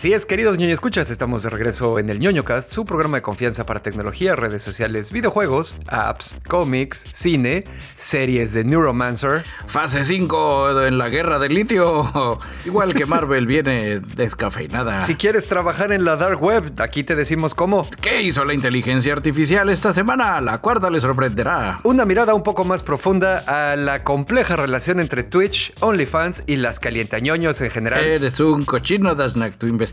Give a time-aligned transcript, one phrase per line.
[0.00, 3.66] Así es, queridos ñoño escuchas, estamos de regreso en el ñoñocast, su programa de confianza
[3.66, 7.64] para tecnología, redes sociales, videojuegos, apps, cómics, cine,
[7.98, 9.44] series de Neuromancer.
[9.66, 12.38] Fase 5 en la guerra del litio.
[12.64, 15.00] Igual que Marvel viene descafeinada.
[15.00, 17.86] Si quieres trabajar en la dark web, aquí te decimos cómo.
[18.00, 20.40] ¿Qué hizo la inteligencia artificial esta semana?
[20.40, 21.78] La cuarta le sorprenderá.
[21.82, 26.80] Una mirada un poco más profunda a la compleja relación entre Twitch, OnlyFans y las
[26.80, 28.02] calientañoños en general.
[28.02, 29.58] Eres un cochino, Dashnak.
[29.58, 29.89] Tu investigación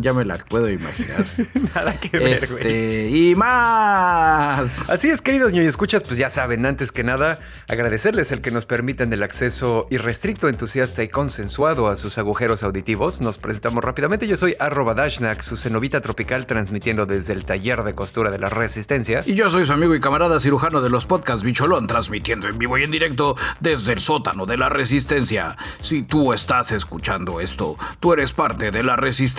[0.00, 1.24] ya me la puedo imaginar.
[1.74, 2.60] Nada que ver, güey.
[2.60, 4.88] Este, y más.
[4.90, 8.66] Así es, queridos ñoño escuchas, pues ya saben, antes que nada, agradecerles el que nos
[8.66, 13.20] permitan el acceso irrestricto, entusiasta y consensuado a sus agujeros auditivos.
[13.20, 14.26] Nos presentamos rápidamente.
[14.26, 18.48] Yo soy arroba Dashnak, su cenovita tropical, transmitiendo desde el taller de costura de la
[18.48, 19.22] Resistencia.
[19.26, 22.78] Y yo soy su amigo y camarada cirujano de los podcasts Bicholón, transmitiendo en vivo
[22.78, 25.56] y en directo desde el sótano de la Resistencia.
[25.80, 29.29] Si tú estás escuchando esto, tú eres parte de la Resistencia.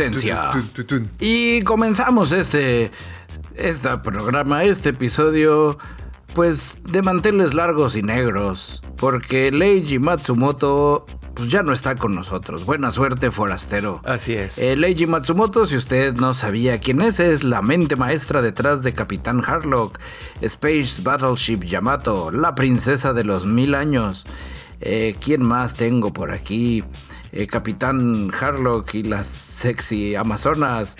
[1.20, 2.92] Y comenzamos este,
[3.56, 5.78] este programa, este episodio,
[6.34, 12.66] pues de manteles largos y negros, porque Leiji Matsumoto pues ya no está con nosotros.
[12.66, 14.02] Buena suerte, forastero.
[14.04, 14.58] Así es.
[14.58, 18.94] Eh, Leiji Matsumoto, si usted no sabía quién es, es la mente maestra detrás de
[18.94, 20.00] Capitán Harlock,
[20.42, 24.26] Space Battleship Yamato, la princesa de los mil años.
[24.82, 26.84] Eh, ¿Quién más tengo por aquí?
[27.34, 30.98] Eh, Capitán Harlock y las sexy Amazonas.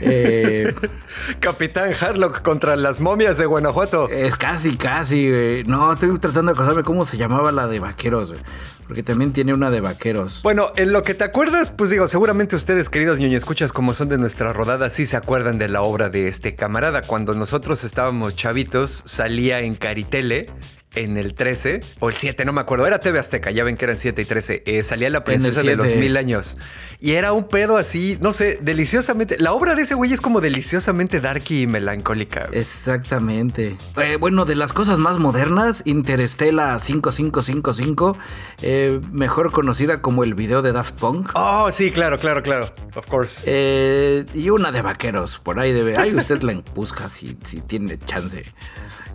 [0.00, 0.74] Eh,
[1.40, 4.08] Capitán Harlock contra las momias de Guanajuato.
[4.08, 5.64] es casi, casi, güey.
[5.64, 8.40] No, estoy tratando de acordarme cómo se llamaba la de vaqueros, güey.
[8.86, 10.40] Porque también tiene una de vaqueros.
[10.42, 14.08] Bueno, en lo que te acuerdas, pues digo, seguramente ustedes, queridos ñoño escuchas, como son
[14.10, 17.00] de nuestra rodada, sí se acuerdan de la obra de este camarada.
[17.02, 20.50] Cuando nosotros estábamos chavitos, salía en Caritele.
[20.94, 23.84] En el 13 o el 7, no me acuerdo, era TV Azteca, ya ven que
[23.84, 24.62] eran 7 y 13.
[24.66, 26.00] eh, salía la princesa de los 7.
[26.00, 26.56] mil años.
[27.00, 29.36] Y era un pedo así, no sé, deliciosamente.
[29.38, 32.48] La obra de ese güey es como deliciosamente darky y melancólica.
[32.52, 33.76] Exactamente.
[33.96, 38.16] Eh, bueno, de las cosas más modernas, Interestela 5555,
[38.62, 41.30] eh, mejor conocida como el video de Daft Punk.
[41.34, 42.72] Oh, sí, claro, claro, claro.
[42.94, 43.42] Of course.
[43.44, 45.98] Eh, y una de vaqueros, por ahí debe.
[45.98, 48.44] Ahí usted la busca si, si tiene chance.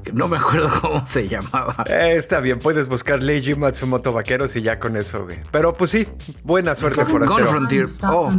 [0.14, 1.84] No me acuerdo cómo se llamaba.
[1.88, 5.40] Eh, está bien, puedes buscar Leiji Matsumoto Vaqueros y ya con eso, güey.
[5.52, 6.08] Pero pues sí,
[6.44, 7.50] buena suerte, Gone forastero.
[7.50, 7.88] Frontier.
[8.04, 8.32] Oh.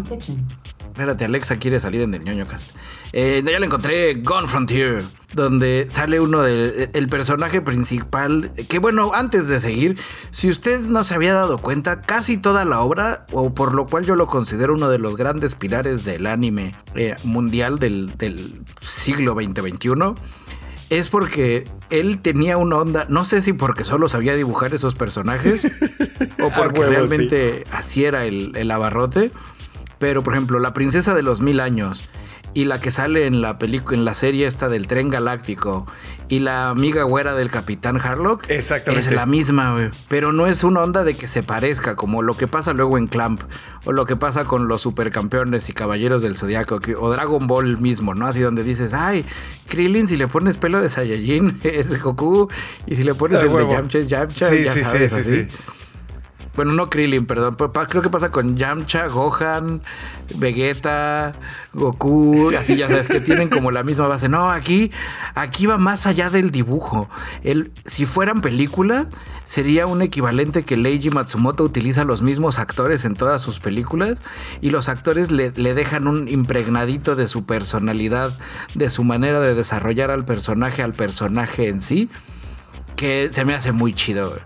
[0.91, 2.73] Espérate, Alexa quiere salir en el ñoño cast.
[3.13, 8.53] Eh, ya la encontré, Gone Frontier, donde sale uno del el personaje principal.
[8.69, 9.99] Que bueno, antes de seguir,
[10.31, 14.05] si usted no se había dado cuenta, casi toda la obra, o por lo cual
[14.05, 19.35] yo lo considero uno de los grandes pilares del anime eh, mundial del, del siglo
[19.35, 20.15] XX-XXI,
[20.91, 25.65] es porque él tenía una onda, no sé si porque solo sabía dibujar esos personajes,
[26.43, 29.31] o porque huevo, realmente así era el, el abarrote.
[29.99, 32.05] Pero, por ejemplo, la princesa de los mil años
[32.53, 35.87] y la que sale en la película, en la serie esta del tren galáctico
[36.29, 39.09] y la amiga güera del capitán Harlock Exactamente.
[39.09, 39.91] es la misma, güey.
[40.09, 43.07] Pero no es una onda de que se parezca, como lo que pasa luego en
[43.07, 43.43] Clamp
[43.85, 48.15] o lo que pasa con los supercampeones y caballeros del zodiaco o Dragon Ball mismo,
[48.15, 48.27] ¿no?
[48.27, 49.25] Así donde dices, ay,
[49.69, 52.49] Krillin, si le pones pelo de Saiyajin es Goku
[52.87, 53.69] y si le pones Ah, el de.
[53.71, 55.47] Yamcha es Yamcha, Sí, ya sí, sí, sabes, sí, así.
[55.49, 55.57] sí.
[56.57, 57.57] Bueno, no Krillin, perdón.
[57.89, 59.83] Creo que pasa con Yamcha, Gohan,
[60.35, 61.33] Vegeta,
[61.73, 64.29] Goku, así ya sabes que tienen como la misma base.
[64.29, 64.91] No, aquí,
[65.35, 67.09] aquí va más allá del dibujo.
[67.45, 69.07] El, si fueran película,
[69.45, 74.19] sería un equivalente que Leiji Matsumoto utiliza los mismos actores en todas sus películas
[74.61, 78.37] y los actores le, le dejan un impregnadito de su personalidad,
[78.75, 82.11] de su manera de desarrollar al personaje, al personaje en sí
[82.97, 84.39] que se me hace muy chido.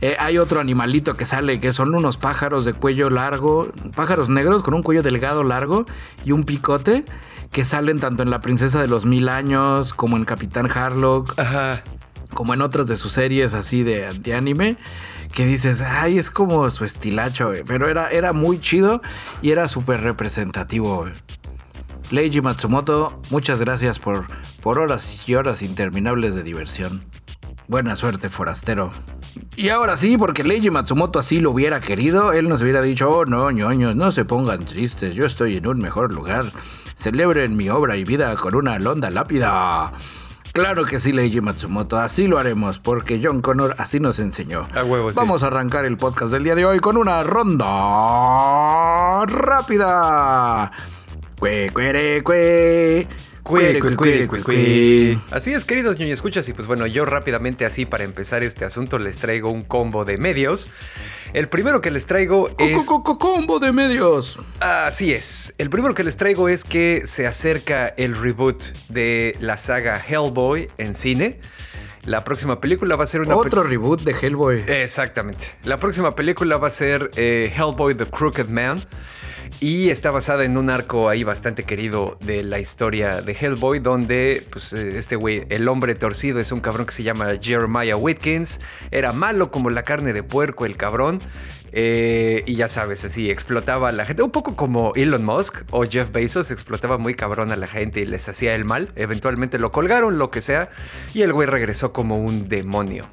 [0.00, 4.62] Eh, hay otro animalito que sale que son unos pájaros de cuello largo, pájaros negros
[4.62, 5.86] con un cuello delgado largo
[6.24, 7.04] y un picote
[7.52, 11.82] que salen tanto en La Princesa de los Mil Años como en Capitán Harlock, Ajá.
[12.34, 14.76] como en otras de sus series así de, de anime.
[15.32, 17.50] Que dices, ay, es como su estilacho.
[17.66, 19.02] Pero era, era muy chido
[19.42, 21.06] y era súper representativo.
[22.10, 24.26] Leiji Matsumoto, muchas gracias por,
[24.62, 27.04] por horas y horas interminables de diversión.
[27.68, 28.92] Buena suerte, forastero.
[29.56, 33.24] Y ahora sí, porque Leiji Matsumoto así lo hubiera querido, él nos hubiera dicho, oh
[33.24, 36.44] no, ñoños, no se pongan tristes, yo estoy en un mejor lugar.
[36.94, 39.92] Celebren mi obra y vida con una londa lápida.
[40.52, 44.66] Claro que sí, Leiji Matsumoto, así lo haremos, porque John Connor así nos enseñó.
[44.74, 45.16] A huevo, sí.
[45.16, 47.66] Vamos a arrancar el podcast del día de hoy con una ronda
[49.26, 50.72] rápida.
[51.38, 53.06] Cue, cuere, cue.
[55.30, 58.98] Así es, queridos ñoño escuchas, y pues bueno, yo rápidamente así para empezar este asunto
[58.98, 60.70] les traigo un combo de medios.
[61.32, 62.86] El primero que les traigo es...
[62.86, 64.38] ¡Combo de medios!
[64.60, 65.54] Así es.
[65.58, 70.68] El primero que les traigo es que se acerca el reboot de la saga Hellboy
[70.78, 71.40] en cine.
[72.04, 73.36] La próxima película va a ser una...
[73.36, 74.64] Otro reboot de Hellboy.
[74.68, 75.46] Exactamente.
[75.64, 78.86] La próxima película va a ser eh, Hellboy The Crooked Man.
[79.60, 84.46] Y está basada en un arco ahí bastante querido de la historia de Hellboy, donde
[84.50, 88.60] pues, eh, este güey, el hombre torcido, es un cabrón que se llama Jeremiah Whitkins.
[88.90, 91.20] Era malo como la carne de puerco, el cabrón.
[91.72, 95.84] Eh, y ya sabes, así explotaba a la gente, un poco como Elon Musk o
[95.84, 98.92] Jeff Bezos, explotaba muy cabrón a la gente y les hacía el mal.
[98.96, 100.70] Eventualmente lo colgaron, lo que sea,
[101.12, 103.10] y el güey regresó como un demonio.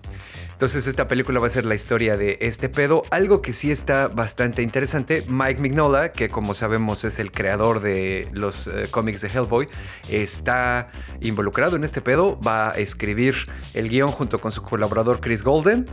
[0.53, 3.03] Entonces esta película va a ser la historia de este pedo.
[3.11, 8.29] Algo que sí está bastante interesante, Mike Mignola, que como sabemos es el creador de
[8.31, 9.67] los eh, cómics de Hellboy,
[10.09, 10.89] está
[11.21, 13.35] involucrado en este pedo, va a escribir
[13.73, 15.85] el guion junto con su colaborador Chris Golden.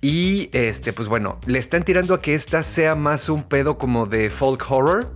[0.00, 4.06] Y este, pues bueno, le están tirando a que esta sea más un pedo como
[4.06, 5.14] de folk horror,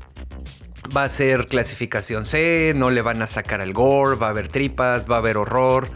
[0.96, 4.48] va a ser clasificación C, no le van a sacar el gore, va a haber
[4.48, 5.90] tripas, va a haber horror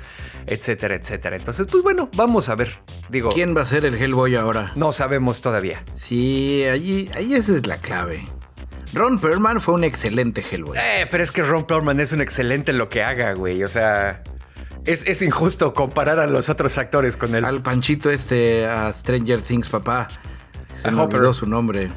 [0.46, 1.36] etcétera, etcétera.
[1.36, 2.78] Entonces, pues bueno, vamos a ver.
[3.08, 4.72] Digo, ¿quién va a ser el Hellboy ahora?
[4.76, 5.84] No sabemos todavía.
[5.94, 8.26] Sí, allí, ahí esa es la clave.
[8.92, 10.76] Ron Perlman fue un excelente Hellboy.
[10.78, 13.64] Eh, pero es que Ron Perlman es un excelente en lo que haga, güey.
[13.64, 14.22] O sea,
[14.84, 17.44] es, injusto comparar a los otros actores con él.
[17.44, 20.08] Al Panchito este, a Stranger Things, papá.
[20.74, 21.90] Se me olvidó su nombre.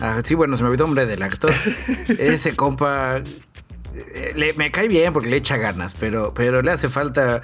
[0.00, 1.52] Ah, sí, bueno, se me olvidó el nombre del actor.
[2.18, 3.22] Ese compa
[4.56, 7.42] me cae bien porque le echa ganas, pero, pero le hace falta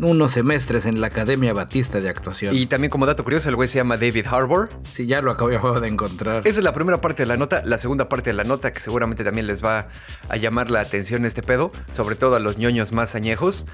[0.00, 2.54] unos semestres en la Academia Batista de Actuación.
[2.54, 4.70] Y también como dato curioso, el güey se llama David Harbour.
[4.90, 6.46] Sí, ya lo acabo de encontrar.
[6.46, 7.62] Esa es la primera parte de la nota.
[7.64, 9.88] La segunda parte de la nota, que seguramente también les va
[10.28, 13.66] a llamar la atención este pedo, sobre todo a los ñoños más añejos.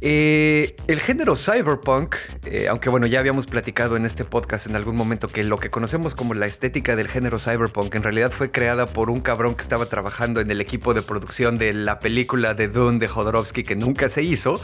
[0.00, 4.96] Eh, el género cyberpunk, eh, aunque bueno, ya habíamos platicado en este podcast en algún
[4.96, 8.86] momento que lo que conocemos como la estética del género cyberpunk en realidad fue creada
[8.86, 12.68] por un cabrón que estaba trabajando en el equipo de producción de la película de
[12.68, 14.60] Dune de Jodorowsky que nunca se hizo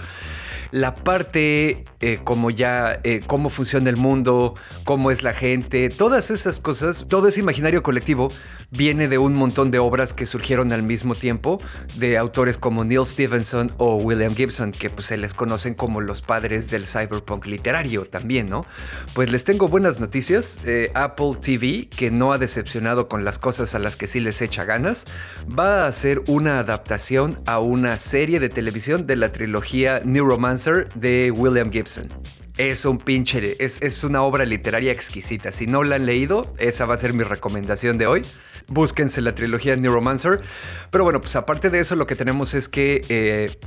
[0.71, 4.55] la parte eh, como ya, eh, cómo funciona el mundo,
[4.85, 8.31] cómo es la gente, todas esas cosas, todo ese imaginario colectivo
[8.71, 11.61] viene de un montón de obras que surgieron al mismo tiempo
[11.97, 16.23] de autores como Neil Stevenson o William Gibson, que pues se les conocen como los
[16.23, 18.67] padres del cyberpunk literario también, ¿no?
[19.15, 20.61] Pues les tengo buenas noticias.
[20.67, 24.43] Eh, Apple TV, que no ha decepcionado con las cosas a las que sí les
[24.43, 25.07] echa ganas,
[25.59, 30.58] va a hacer una adaptación a una serie de televisión de la trilogía Neuromancer
[30.95, 32.09] de William Gibson
[32.57, 35.53] es un pinche, es, es, una obra literaria exquisita.
[35.53, 38.25] Si no la han leído, esa va a ser mi recomendación de hoy
[38.69, 40.41] búsquense la trilogía Neuromancer.
[40.91, 43.59] Pero bueno, pues aparte de eso, lo que tenemos es que eh,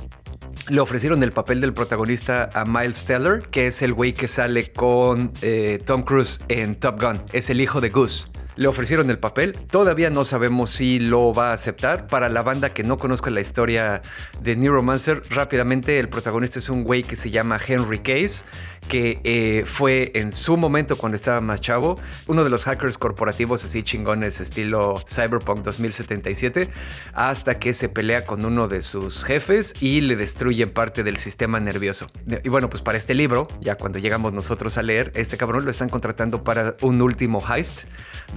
[0.68, 4.72] le ofrecieron el papel del protagonista a Miles Teller, que es el güey que sale
[4.72, 7.22] con eh, Tom Cruise en Top Gun.
[7.32, 8.31] Es el hijo de Goose.
[8.56, 12.06] Le ofrecieron el papel, todavía no sabemos si lo va a aceptar.
[12.06, 14.02] Para la banda que no conozca la historia
[14.40, 18.44] de Neuromancer, rápidamente el protagonista es un güey que se llama Henry Case,
[18.88, 23.64] que eh, fue en su momento cuando estaba más chavo, uno de los hackers corporativos
[23.64, 26.68] así chingones estilo Cyberpunk 2077,
[27.14, 31.60] hasta que se pelea con uno de sus jefes y le destruyen parte del sistema
[31.60, 32.10] nervioso.
[32.44, 35.70] Y bueno, pues para este libro, ya cuando llegamos nosotros a leer, este cabrón lo
[35.70, 37.84] están contratando para un último heist,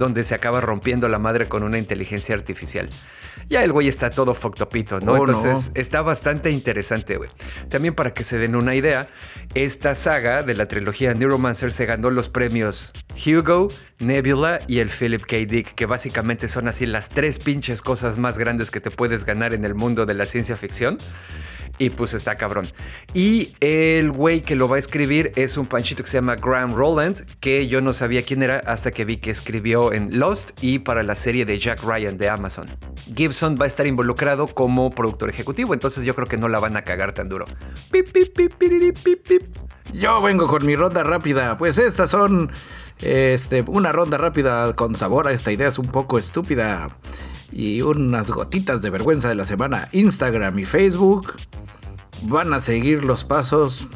[0.06, 2.88] donde se acaba rompiendo la madre con una inteligencia artificial.
[3.48, 5.14] Ya el güey está todo foctopito, ¿no?
[5.14, 7.28] Oh, Entonces está bastante interesante, güey.
[7.68, 9.08] También para que se den una idea,
[9.54, 13.66] esta saga de la trilogía Neuromancer se ganó los premios Hugo,
[13.98, 15.38] Nebula y el Philip K.
[15.38, 19.54] Dick, que básicamente son así las tres pinches cosas más grandes que te puedes ganar
[19.54, 20.98] en el mundo de la ciencia ficción.
[21.78, 22.68] Y pues está cabrón.
[23.12, 26.74] Y el güey que lo va a escribir es un panchito que se llama Graham
[26.74, 30.78] Roland, que yo no sabía quién era hasta que vi que escribió en Lost y
[30.78, 32.66] para la serie de Jack Ryan de Amazon.
[33.14, 36.76] Gibson va a estar involucrado como productor ejecutivo, entonces yo creo que no la van
[36.76, 37.46] a cagar tan duro.
[39.92, 42.50] Yo vengo con mi ronda rápida, pues estas son
[43.00, 46.88] este, una ronda rápida con sabor a esta idea es un poco estúpida
[47.52, 49.88] y unas gotitas de vergüenza de la semana.
[49.92, 51.34] Instagram y Facebook
[52.22, 53.86] van a seguir los pasos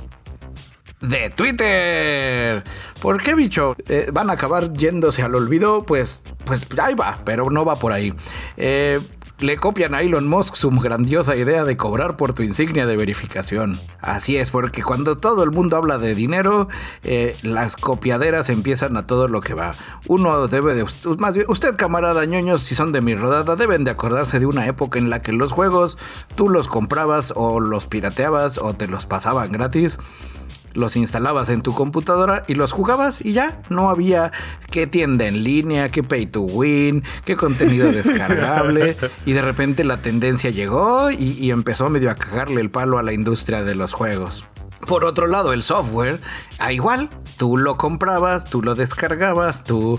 [1.01, 2.63] de Twitter.
[3.01, 3.75] ¿Por qué, bicho?
[3.89, 5.85] Eh, ¿Van a acabar yéndose al olvido?
[5.85, 8.13] Pues, pues ahí va, pero no va por ahí.
[8.57, 9.01] Eh,
[9.41, 13.79] le copian a Elon Musk su grandiosa idea de cobrar por tu insignia de verificación.
[14.01, 16.69] Así es, porque cuando todo el mundo habla de dinero,
[17.03, 19.75] eh, las copiaderas empiezan a todo lo que va.
[20.07, 20.85] Uno debe de...
[21.19, 24.99] Más usted camarada ñoños, si son de mi rodada, deben de acordarse de una época
[24.99, 25.97] en la que los juegos
[26.35, 29.99] tú los comprabas o los pirateabas o te los pasaban gratis
[30.75, 34.33] los instalabas en tu computadora y los jugabas y ya no había
[34.71, 40.03] qué tienda en línea, qué pay to win, qué contenido descargable y de repente la
[40.03, 44.47] tendencia llegó y, empezó medio a cagarle el palo a la industria de los juegos.
[44.87, 46.21] Por otro lado, el software,
[46.59, 49.99] a igual, tú lo comprabas, tú lo descargabas, tú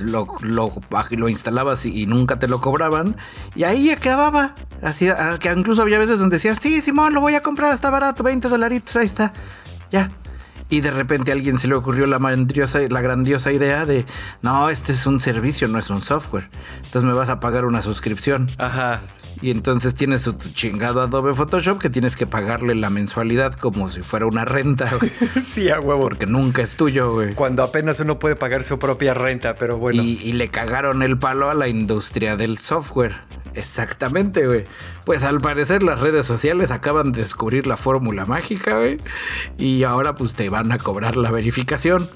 [0.00, 3.16] lo, lo, instalabas y, nunca te lo cobraban.
[3.54, 4.54] Y ahí quedaba.
[4.82, 5.08] Así,
[5.38, 8.48] que incluso había veces donde decías, sí, Simón, lo voy a comprar, está barato, 20
[8.48, 9.32] dolaritos, ahí está
[9.92, 10.10] ya.
[10.68, 14.06] Y de repente a alguien se le ocurrió la, la grandiosa idea de,
[14.40, 16.48] no, este es un servicio, no es un software.
[16.76, 18.50] Entonces me vas a pagar una suscripción.
[18.56, 19.00] Ajá.
[19.40, 24.02] Y entonces tienes tu chingado Adobe Photoshop que tienes que pagarle la mensualidad como si
[24.02, 24.90] fuera una renta.
[25.42, 26.02] sí, a huevo.
[26.02, 27.34] Porque nunca es tuyo, güey.
[27.34, 30.02] Cuando apenas uno puede pagar su propia renta, pero bueno.
[30.02, 33.14] y le cagaron el palo a la industria del software.
[33.54, 34.64] Exactamente, güey.
[35.04, 38.98] Pues al parecer las redes sociales acaban de descubrir la fórmula mágica, güey.
[39.58, 42.08] Y ahora pues te van a cobrar la verificación.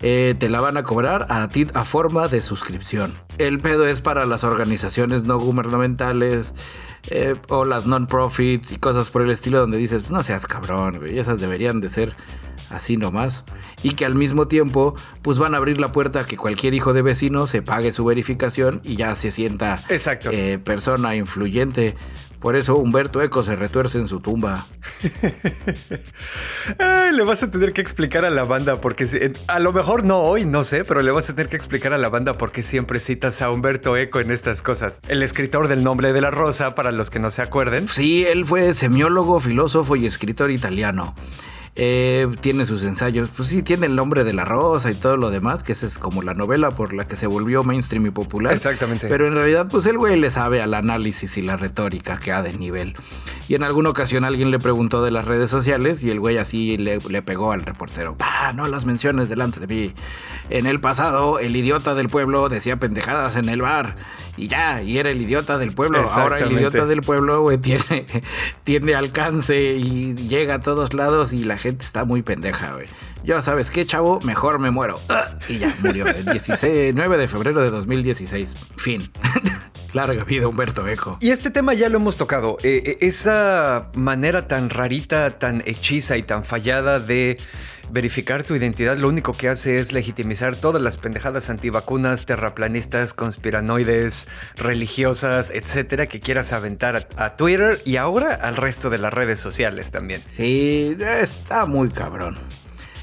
[0.00, 3.12] Eh, te la van a cobrar a ti a forma de suscripción.
[3.38, 6.54] El pedo es para las organizaciones no gubernamentales
[7.10, 11.18] eh, o las non-profits y cosas por el estilo donde dices, no seas cabrón, güey.
[11.18, 12.16] Esas deberían de ser
[12.70, 13.44] así nomás.
[13.82, 16.92] Y que al mismo tiempo, pues van a abrir la puerta a que cualquier hijo
[16.92, 20.30] de vecino se pague su verificación y ya se sienta Exacto.
[20.32, 21.94] Eh, persona influyente.
[22.44, 24.66] Por eso Humberto Eco se retuerce en su tumba.
[27.14, 30.44] le vas a tener que explicar a la banda porque a lo mejor no hoy,
[30.44, 33.00] no sé, pero le vas a tener que explicar a la banda por qué siempre
[33.00, 35.00] citas a Humberto Eco en estas cosas.
[35.08, 37.88] El escritor del nombre de la rosa, para los que no se acuerden.
[37.88, 41.14] Sí, él fue semiólogo, filósofo y escritor italiano.
[41.76, 45.30] Eh, tiene sus ensayos, pues sí, tiene el nombre de la rosa y todo lo
[45.30, 48.52] demás, que esa es como la novela por la que se volvió mainstream y popular.
[48.52, 49.08] Exactamente.
[49.08, 52.42] Pero en realidad, pues el güey le sabe al análisis y la retórica que ha
[52.42, 52.94] de nivel.
[53.48, 56.76] Y en alguna ocasión alguien le preguntó de las redes sociales y el güey así
[56.76, 58.16] le, pegó al reportero.
[58.16, 58.52] ¡Pah!
[58.52, 59.94] No las menciones delante de mí.
[60.50, 63.96] En el pasado, el idiota del pueblo decía pendejadas en el bar
[64.36, 66.04] y ya, y era el idiota del pueblo.
[66.08, 68.06] Ahora el idiota del pueblo, güey, tiene,
[68.64, 72.86] tiene alcance y llega a todos lados y la gente está muy pendeja, güey.
[73.24, 75.00] Ya sabes qué, chavo, mejor me muero.
[75.08, 78.54] Ah, y ya, murió el 16, 9 de febrero de 2016.
[78.76, 79.10] Fin.
[79.94, 81.18] Larga vida, Humberto Eco.
[81.20, 82.58] Y este tema ya lo hemos tocado.
[82.64, 87.38] Eh, eh, esa manera tan rarita, tan hechiza y tan fallada de
[87.92, 94.26] verificar tu identidad lo único que hace es legitimizar todas las pendejadas antivacunas, terraplanistas, conspiranoides,
[94.56, 99.92] religiosas, etcétera, que quieras aventar a, Twitter y ahora al resto de las redes sociales
[99.92, 100.22] también.
[100.28, 102.36] Sí, está muy cabrón.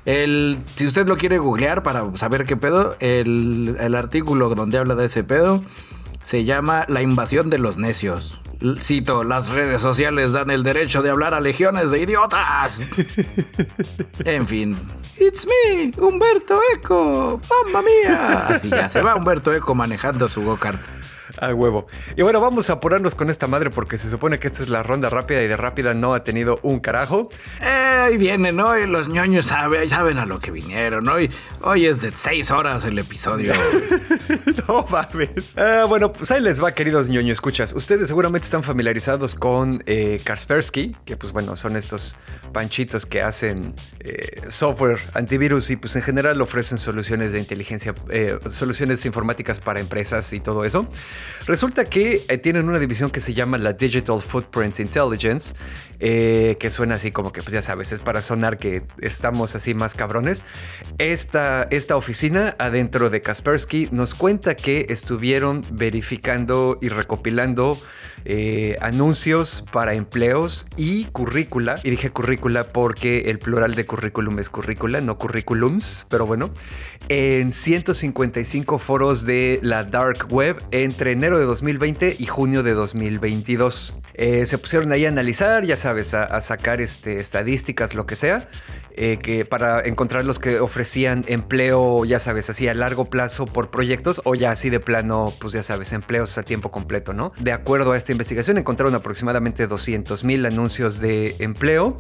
[0.04, 4.96] El, si usted lo quiere googlear para saber qué pedo, el, el artículo donde habla
[4.96, 5.64] de ese pedo
[6.22, 8.40] se llama La invasión de los necios.
[8.80, 12.84] Cito, las redes sociales dan el derecho de hablar a legiones de idiotas.
[14.26, 14.78] en fin.
[15.18, 17.42] It's me, Humberto Eco.
[17.50, 18.48] Mamma mía.
[18.48, 20.80] Así ya se va Humberto Eco manejando su go-kart.
[21.38, 21.88] A huevo.
[22.16, 24.84] Y bueno, vamos a apurarnos con esta madre porque se supone que esta es la
[24.84, 27.30] ronda rápida y de rápida no ha tenido un carajo.
[27.62, 28.78] Eh, ahí viene, ¿no?
[28.78, 31.20] Y los ñoños saben, saben a lo que vinieron, ¿no?
[31.20, 31.30] Y
[31.62, 33.54] hoy es de seis horas el episodio.
[34.68, 35.58] no mames.
[35.58, 37.32] Ah, bueno, pues ahí les va, queridos ñoños.
[37.32, 42.16] Escuchas, ustedes seguramente están familiarizados con eh, Kaspersky, que pues bueno, son estos
[42.52, 48.38] panchitos que hacen eh, software antivirus y pues en general ofrecen soluciones de inteligencia, eh,
[48.50, 50.88] soluciones informáticas para empresas y todo eso.
[51.46, 55.54] Resulta que eh, tienen una división que se llama la Digital Footprint Intelligence,
[56.00, 59.74] eh, que suena así como que, pues ya sabes, es para sonar que estamos así
[59.74, 60.44] más cabrones.
[60.98, 67.78] Esta, esta oficina adentro de Kaspersky nos cuenta que estuvieron verificando y recopilando
[68.24, 71.80] eh, anuncios para empleos y currícula.
[71.84, 76.52] Y dije currícula porque el plural de currículum es currícula, no currículums, pero bueno.
[77.10, 83.94] En 155 foros de la Dark Web entre enero de 2020 y junio de 2022.
[84.14, 88.50] Eh, se pusieron ahí a analizar, ya sabes, a, sacar este, estadísticas, lo que sea.
[88.94, 93.70] Eh, que para encontrar los que ofrecían empleo, ya sabes, así a largo plazo por
[93.70, 97.32] proyectos o ya así de plano, pues ya sabes, empleos a tiempo completo, ¿no?
[97.40, 101.98] De acuerdo a esta investigación, encontraron aproximadamente 200 mil anuncios de empleo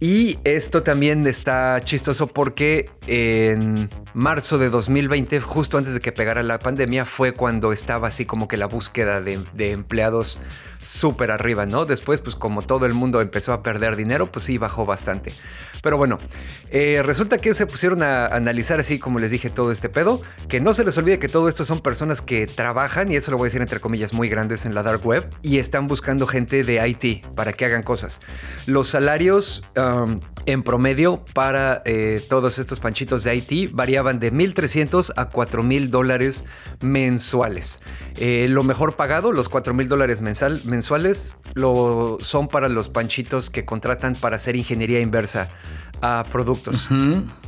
[0.00, 6.44] Y esto también está chistoso porque en marzo de 2020, justo antes de que pegara
[6.44, 10.38] la pandemia, fue cuando estaba así como que la búsqueda de, empleados
[10.80, 11.84] súper arriba, ¿no?
[11.84, 15.32] Después, pues como todo el mundo empezó a perder dinero, pues sí, bajó bastante.
[15.82, 16.18] Pero bueno,
[16.70, 20.22] eh, resulta que se pusieron a analizar así, como les dije, todo este pedo.
[20.48, 23.38] Que no se les olvide que todo esto son personas que trabajan, y eso lo
[23.38, 26.64] voy a decir entre comillas, muy grandes en la dark web, y están buscando gente
[26.64, 28.20] de IT para que hagan cosas.
[28.66, 35.12] Los salarios um, en promedio para eh, todos estos panchitos de IT variaban de 1.300
[35.16, 36.44] a 4.000 dólares
[36.80, 37.82] mensuales.
[38.16, 40.64] Eh, lo mejor pagado, los 4.000 dólares mensuales,
[41.54, 45.48] lo son para los panchitos que contratan para hacer ingeniería inversa
[46.00, 46.88] a productos.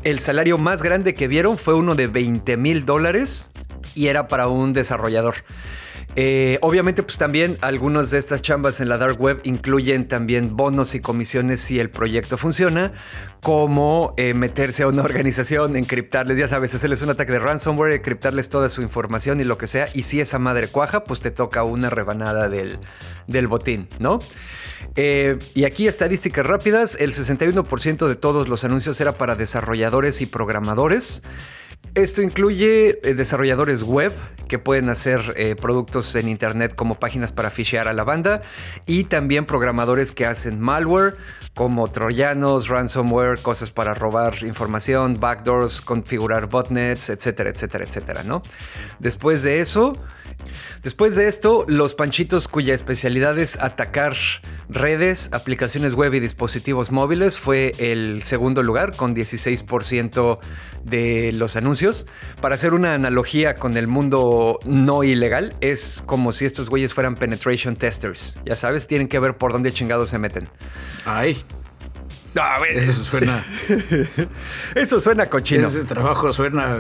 [0.03, 3.51] El salario más grande que vieron fue uno de 20 mil dólares
[3.95, 5.37] y era para un desarrollador.
[6.17, 10.95] Eh, obviamente, pues también algunas de estas chambas en la dark web incluyen también bonos
[10.95, 12.93] y comisiones si el proyecto funciona,
[13.41, 18.49] como eh, meterse a una organización, encriptarles, ya sabes, hacerles un ataque de ransomware, encriptarles
[18.49, 19.89] toda su información y lo que sea.
[19.95, 22.79] Y si esa madre cuaja, pues te toca una rebanada del,
[23.27, 24.19] del botín, ¿no?
[24.97, 30.27] Eh, y aquí estadísticas rápidas, el 61% de todos los anuncios era para desarrolladores y
[30.27, 31.23] programadores.
[31.95, 34.13] Esto incluye eh, desarrolladores web
[34.47, 38.43] que pueden hacer eh, productos en internet como páginas para fishear a la banda
[38.87, 41.17] y también programadores que hacen malware
[41.55, 48.43] como troyanos, ransomware, cosas para robar información, backdoors, configurar botnets, etcétera, etcétera, etcétera, ¿no?
[48.99, 49.93] Después de eso,
[50.83, 54.17] Después de esto, los panchitos cuya especialidad es atacar
[54.69, 60.39] redes, aplicaciones web y dispositivos móviles fue el segundo lugar con 16%
[60.85, 62.07] de los anuncios.
[62.41, 67.17] Para hacer una analogía con el mundo no ilegal, es como si estos güeyes fueran
[67.17, 68.39] penetration testers.
[68.45, 70.49] Ya sabes, tienen que ver por dónde chingados se meten.
[71.05, 71.45] Ay.
[72.79, 73.45] Eso suena.
[74.75, 75.69] Eso suena cochino.
[75.69, 76.79] Ese trabajo suena.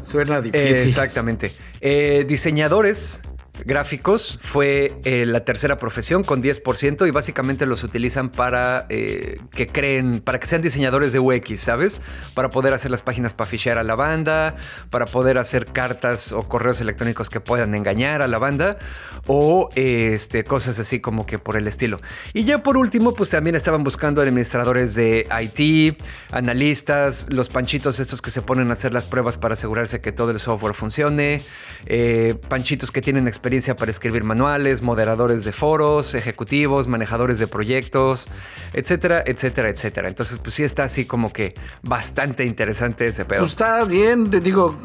[0.00, 0.68] Suena difícil.
[0.68, 1.52] exactamente.
[1.80, 3.20] Eh, diseñadores
[3.64, 9.66] gráficos fue eh, la tercera profesión con 10% y básicamente los utilizan para eh, que
[9.66, 12.00] creen, para que sean diseñadores de UX, ¿sabes?
[12.34, 14.56] Para poder hacer las páginas para fichear a la banda,
[14.90, 18.78] para poder hacer cartas o correos electrónicos que puedan engañar a la banda
[19.26, 22.00] o este, cosas así como que por el estilo.
[22.34, 28.20] Y ya por último, pues también estaban buscando administradores de IT, analistas, los panchitos estos
[28.20, 31.42] que se ponen a hacer las pruebas para asegurarse que todo el software funcione,
[31.86, 37.46] eh, panchitos que tienen experiencia experiencia para escribir manuales, moderadores de foros, ejecutivos, manejadores de
[37.46, 38.26] proyectos,
[38.72, 40.08] etcétera, etcétera, etcétera.
[40.08, 43.42] Entonces, pues sí está así como que bastante interesante ese pedo.
[43.42, 44.76] Pues está bien, te digo,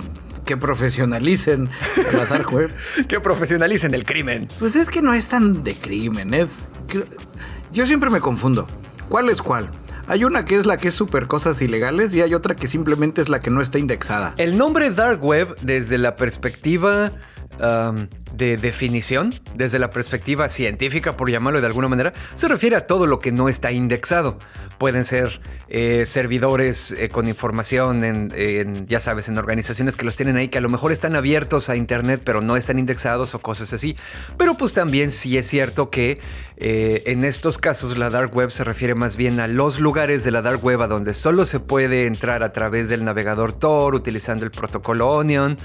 [0.45, 1.71] que profesionalicen
[2.13, 2.71] la dark web.
[3.07, 4.47] que profesionalicen el crimen.
[4.59, 6.67] Pues es que no es tan de crimen, es...
[7.71, 8.67] Yo siempre me confundo.
[9.09, 9.71] ¿Cuál es cuál?
[10.05, 13.21] Hay una que es la que es super cosas ilegales y hay otra que simplemente
[13.21, 14.35] es la que no está indexada.
[14.37, 17.13] El nombre dark web desde la perspectiva
[17.59, 23.05] de definición, desde la perspectiva científica, por llamarlo de alguna manera, se refiere a todo
[23.05, 24.39] lo que no está indexado.
[24.77, 30.37] Pueden ser eh, servidores eh, con información en, ya sabes, en organizaciones que los tienen
[30.37, 33.73] ahí, que a lo mejor están abiertos a Internet, pero no están indexados o cosas
[33.73, 33.95] así.
[34.37, 36.19] Pero pues también sí es cierto que
[36.57, 40.31] eh, en estos casos la dark web se refiere más bien a los lugares de
[40.31, 44.45] la dark web a donde solo se puede entrar a través del navegador Tor utilizando
[44.45, 45.57] el protocolo Onion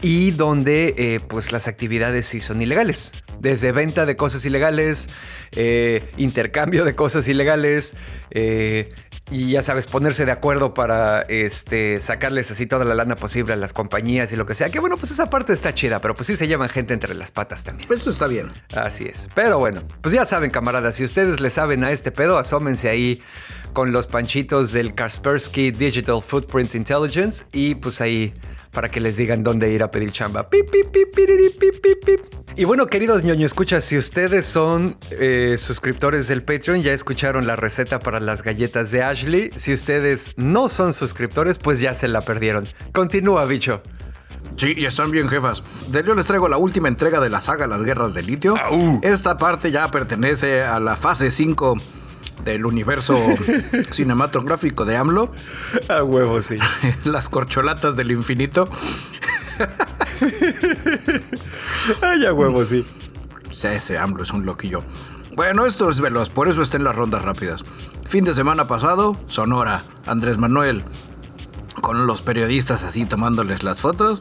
[0.00, 3.10] y donde pues las actividades sí son ilegales.
[3.40, 5.08] Desde venta de cosas ilegales,
[5.52, 7.96] eh, intercambio de cosas ilegales,
[8.32, 8.92] eh,
[9.30, 13.56] y ya sabes, ponerse de acuerdo para este, sacarles así toda la lana posible a
[13.56, 14.68] las compañías y lo que sea.
[14.68, 17.30] Que bueno, pues esa parte está chida, pero pues sí se llevan gente entre las
[17.30, 17.90] patas también.
[17.90, 18.50] Eso está bien.
[18.76, 19.30] Así es.
[19.34, 23.22] Pero bueno, pues ya saben, camaradas, si ustedes le saben a este pedo, asómense ahí
[23.72, 28.34] con los panchitos del Kaspersky Digital Footprint Intelligence y pues ahí
[28.72, 30.48] para que les digan dónde ir a pedir chamba.
[32.56, 37.56] y bueno, queridos ñoño, escucha, si ustedes son eh, suscriptores del Patreon, ya escucharon la
[37.56, 39.50] receta para las galletas de Ashley.
[39.56, 42.66] Si ustedes no son suscriptores, pues ya se la perdieron.
[42.92, 43.82] Continúa, bicho.
[44.56, 45.62] Sí, y están bien, jefas.
[45.88, 48.56] De yo les traigo la última entrega de la saga Las Guerras del Litio.
[49.02, 51.76] Esta parte ya pertenece a la fase 5
[52.44, 53.18] del universo
[53.90, 55.32] cinematográfico de AMLO.
[55.88, 56.56] A huevo, sí.
[57.04, 58.68] Las corcholatas del infinito.
[62.00, 62.84] Ay, a huevo, sí.
[63.50, 64.82] Ese AMLO es un loquillo.
[65.34, 67.64] Bueno, esto es veloz, por eso está en las rondas rápidas.
[68.04, 70.84] Fin de semana pasado, Sonora, Andrés Manuel,
[71.80, 74.20] con los periodistas así tomándoles las fotos.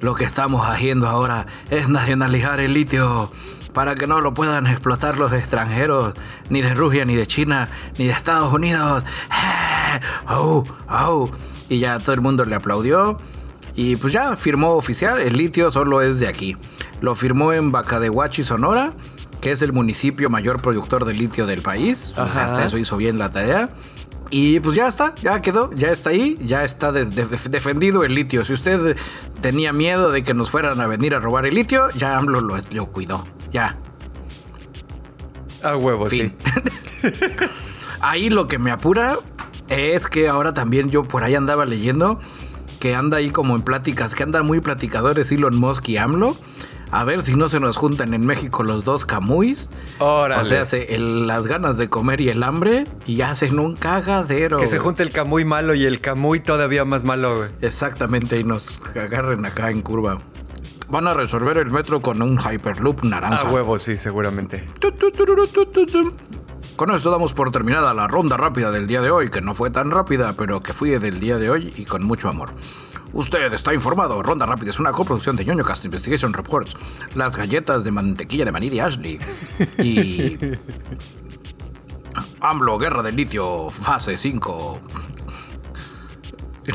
[0.00, 3.32] Lo que estamos haciendo ahora es nacionalizar el litio
[3.76, 6.14] para que no lo puedan explotar los extranjeros,
[6.48, 9.04] ni de Rusia, ni de China, ni de Estados Unidos.
[10.30, 10.64] ¡Oh!
[10.88, 11.30] ¡Oh!
[11.68, 13.18] Y ya todo el mundo le aplaudió.
[13.74, 16.56] Y pues ya firmó oficial, el litio solo es de aquí.
[17.02, 18.94] Lo firmó en Bacadehuachi, Sonora,
[19.42, 22.14] que es el municipio mayor productor de litio del país.
[22.16, 23.68] Hasta eso hizo bien la tarea.
[24.30, 28.42] Y pues ya está, ya quedó, ya está ahí, ya está defendido el litio.
[28.46, 28.96] Si usted
[29.42, 32.56] tenía miedo de que nos fueran a venir a robar el litio, ya AMLO lo,
[32.56, 33.78] lo cuidó, ya.
[35.62, 36.32] A huevo, sí.
[38.00, 39.18] ahí lo que me apura
[39.68, 42.20] es que ahora también yo por ahí andaba leyendo
[42.80, 46.36] que anda ahí como en pláticas, que andan muy platicadores Elon Musk y AMLO
[46.90, 49.68] a ver si no se nos juntan en México los dos camuis.
[49.98, 50.64] O sea,
[50.98, 54.58] las ganas de comer y el hambre y hacen un cagadero.
[54.58, 57.50] Que se junte el camuy malo y el camuy todavía más malo, güey.
[57.60, 60.18] Exactamente, y nos agarren acá en curva.
[60.88, 63.48] Van a resolver el metro con un Hyperloop naranja.
[63.48, 64.68] A huevo, sí, seguramente.
[66.76, 69.70] Con esto damos por terminada la ronda rápida del día de hoy, que no fue
[69.70, 72.52] tan rápida, pero que fui del día de hoy y con mucho amor.
[73.12, 74.22] Usted está informado.
[74.22, 76.76] Ronda Rápida es una coproducción de ñoño Cast Investigation Reports.
[77.14, 79.18] Las galletas de mantequilla de maní de Ashley.
[79.78, 80.38] Y.
[82.40, 84.80] AMLO, Guerra del Litio, fase 5.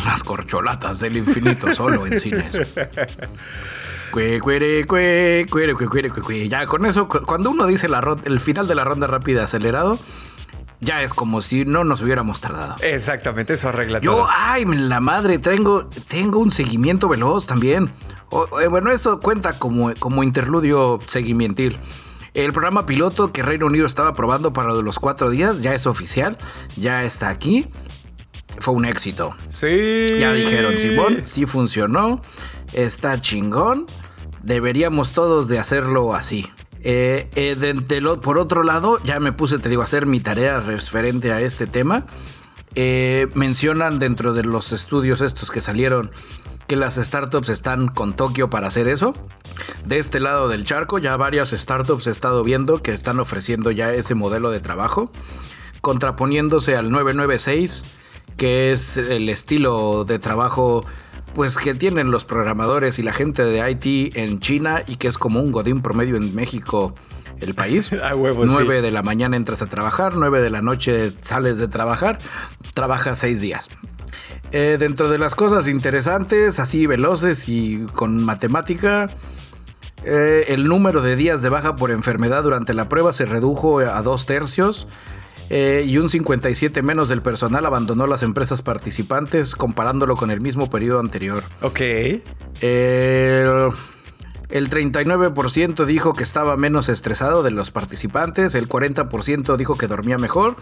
[0.05, 2.57] Las corcholatas del infinito solo en cines.
[6.49, 9.97] Ya con eso, cuando uno dice la el final de la ronda rápida acelerado,
[10.79, 12.75] ya es como si no nos hubiéramos tardado.
[12.81, 14.27] Exactamente, eso arregla Yo, todo.
[14.29, 17.91] ay, la madre, tengo, tengo un seguimiento veloz también.
[18.61, 21.77] Eh, bueno, esto cuenta como, como interludio seguimientil.
[22.33, 26.37] El programa piloto que Reino Unido estaba probando para los cuatro días ya es oficial,
[26.77, 27.67] ya está aquí.
[28.57, 29.35] Fue un éxito.
[29.49, 30.07] Sí.
[30.19, 32.21] Ya dijeron, Simón, sí funcionó,
[32.73, 33.85] está chingón.
[34.43, 36.49] Deberíamos todos de hacerlo así.
[36.83, 37.55] Eh, eh
[38.21, 41.67] por otro lado, ya me puse, te digo, a hacer mi tarea referente a este
[41.67, 42.05] tema.
[42.73, 46.11] Eh, mencionan dentro de los estudios estos que salieron
[46.67, 49.13] que las startups están con Tokio para hacer eso.
[49.85, 53.93] De este lado del charco, ya varias startups he estado viendo que están ofreciendo ya
[53.93, 55.11] ese modelo de trabajo,
[55.81, 57.83] contraponiéndose al 996,
[58.37, 60.85] que es el estilo de trabajo
[61.33, 65.17] pues que tienen los programadores y la gente de IT en China y que es
[65.17, 66.93] como un godín promedio en México
[67.39, 67.91] el país.
[68.03, 71.67] A huevo, 9 de la mañana entras a trabajar, 9 de la noche sales de
[71.67, 72.17] trabajar,
[72.73, 73.69] trabajas 6 días.
[74.51, 79.07] Eh, dentro de las cosas interesantes, así veloces y con matemática,
[80.03, 84.01] eh, el número de días de baja por enfermedad durante la prueba se redujo a
[84.01, 84.87] dos tercios.
[85.53, 90.69] Eh, y un 57 menos del personal abandonó las empresas participantes comparándolo con el mismo
[90.69, 91.43] periodo anterior.
[91.61, 91.81] Ok.
[91.81, 92.21] el
[94.69, 100.55] 39% dijo que estaba menos estresado de los participantes, el 40% dijo que dormía mejor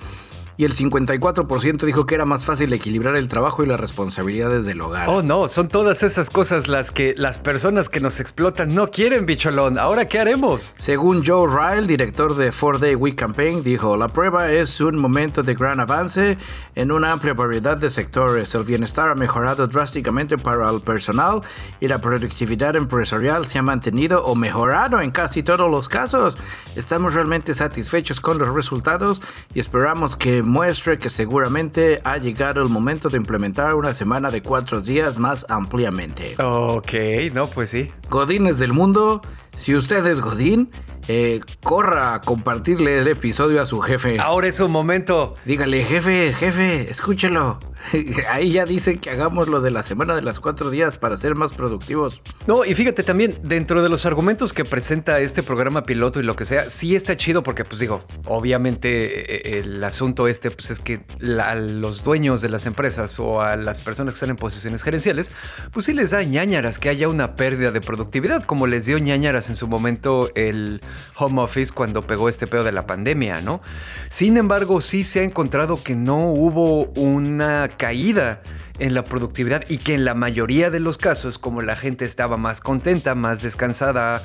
[0.60, 4.82] y el 54% dijo que era más fácil equilibrar el trabajo y las responsabilidades del
[4.82, 5.08] hogar.
[5.08, 9.26] Oh, no, son todas esas cosas las que las personas que nos explotan no quieren,
[9.26, 9.80] bicholón.
[9.80, 10.76] ¿Ahora qué haremos?
[10.76, 15.44] Según Joe Ryle, director de Four Day Week Campaign, dijo, la prueba es un momento
[15.44, 16.38] de gran avance
[16.76, 18.54] en una amplia variedad de sectores.
[18.54, 21.42] El bienestar ha mejorado drásticamente para el personal
[21.80, 26.38] y la productividad empresarial se ha mantenido o mejorado en casi todos los casos.
[26.76, 29.22] Estamos realmente satisfechos con los resultados
[29.54, 34.42] y esperamos que muestre que seguramente ha llegado el momento de implementar una semana de
[34.42, 36.36] cuatro días más ampliamente.
[36.38, 36.94] Ok,
[37.34, 37.92] no, pues sí.
[38.10, 39.22] Godines del mundo,
[39.56, 40.70] si usted es Godín,
[41.08, 44.20] eh, corra a compartirle el episodio a su jefe.
[44.20, 45.36] Ahora es un momento.
[45.46, 47.60] Dígale, jefe, jefe, escúchelo.
[48.30, 51.36] Ahí ya dice que hagamos lo de la semana de las cuatro días para ser
[51.36, 52.22] más productivos.
[52.48, 56.36] No, y fíjate también, dentro de los argumentos que presenta este programa piloto y lo
[56.36, 60.80] que sea, sí está chido porque, pues digo, obviamente eh, el asunto este, pues es
[60.80, 61.02] que
[61.42, 65.32] a los dueños de las empresas o a las personas que están en posiciones gerenciales,
[65.72, 69.50] pues sí les da ñañaras que haya una pérdida de productividad, como les dio ñañaras
[69.50, 70.82] en su momento el
[71.16, 73.62] home office cuando pegó este pedo de la pandemia, ¿no?
[74.10, 78.42] Sin embargo, sí se ha encontrado que no hubo una caída
[78.80, 82.38] en la productividad y que en la mayoría de los casos, como la gente estaba
[82.38, 84.22] más contenta, más descansada,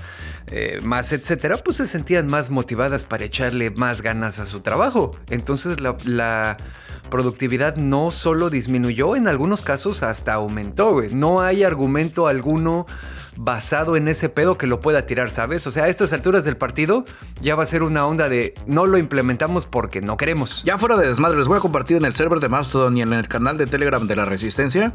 [0.47, 5.17] eh, más etcétera, pues se sentían más motivadas para echarle más ganas a su trabajo.
[5.29, 6.57] Entonces la,
[7.11, 11.03] productividad no solo disminuyó, en algunos casos hasta aumentó.
[11.11, 12.87] No hay argumento alguno
[13.37, 15.67] basado en ese pedo que lo pueda tirar, ¿sabes?
[15.67, 17.05] O sea, a estas alturas del partido
[17.41, 20.63] ya va a ser una onda de no lo implementamos porque no queremos.
[20.65, 23.13] Ya fuera de desmadre, les voy a compartir en el server de Mastodon y en
[23.13, 24.93] el canal de Telegram de la Resistencia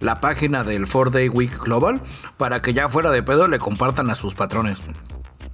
[0.00, 2.00] la página del 4 Day Week Global
[2.36, 4.82] para que ya fuera de pedo le compartan a sus patrones.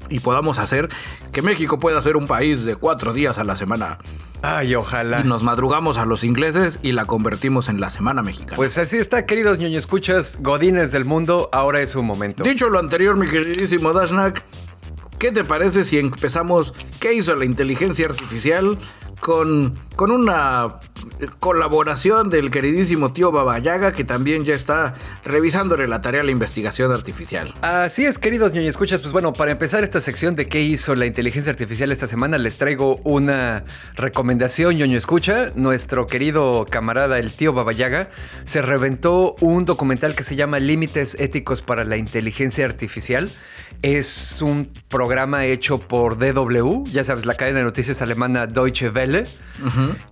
[0.09, 0.89] y podamos hacer
[1.33, 3.99] que México pueda ser un país de cuatro días a la semana.
[4.43, 5.21] Ay, ojalá.
[5.21, 8.57] Y nos madrugamos a los ingleses y la convertimos en la semana mexicana.
[8.57, 12.43] Pues así está, queridos ñoño escuchas, godines del mundo, ahora es su momento.
[12.45, 14.45] Dicho lo anterior, mi queridísimo Dashnak,
[15.19, 18.79] ¿qué te parece si empezamos qué hizo la inteligencia artificial
[19.21, 20.79] con, con una
[21.39, 24.93] colaboración del queridísimo tío Babayaga, que también ya está
[25.25, 27.55] revisándole la tarea a la investigación artificial.
[27.63, 31.07] Así es, queridos ñoño escuchas, pues bueno, para empezar esta sección de qué hizo la
[31.07, 35.53] inteligencia artificial esta semana, les traigo una recomendación, ñoño escucha.
[35.55, 38.11] Nuestro querido camarada, el tío Babayaga,
[38.45, 43.31] se reventó un documental que se llama Límites éticos para la inteligencia artificial.
[43.83, 49.27] Es un programa hecho por DW, ya sabes, la cadena de noticias alemana Deutsche Welle.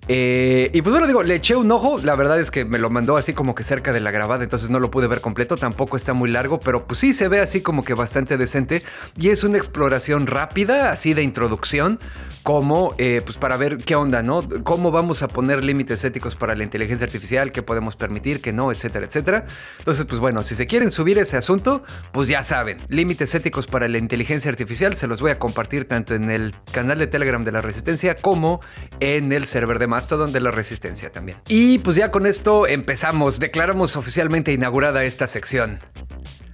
[0.09, 1.99] Eh, y pues bueno, digo, le eché un ojo.
[1.99, 4.71] La verdad es que me lo mandó así como que cerca de la grabada, entonces
[4.71, 5.57] no lo pude ver completo.
[5.57, 8.83] Tampoco está muy largo, pero pues sí se ve así como que bastante decente.
[9.17, 11.99] Y es una exploración rápida, así de introducción,
[12.43, 14.47] como eh, pues para ver qué onda, ¿no?
[14.65, 18.71] Cómo vamos a poner límites éticos para la inteligencia artificial, qué podemos permitir, qué no,
[18.71, 19.47] etcétera, etcétera.
[19.79, 21.83] Entonces, pues bueno, si se quieren subir ese asunto,
[22.13, 26.15] pues ya saben, límites éticos para la inteligencia artificial se los voy a compartir tanto
[26.15, 28.61] en el canal de Telegram de la Resistencia como
[29.01, 31.39] en el server de Mastodon de la Resistencia también.
[31.49, 35.79] Y pues ya con esto empezamos, declaramos oficialmente inaugurada esta sección.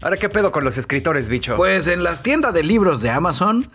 [0.00, 1.56] Ahora, ¿qué pedo con los escritores, bicho?
[1.56, 3.68] Pues en las tiendas de libros de Amazon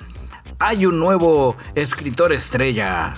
[0.58, 3.14] hay un nuevo escritor estrella.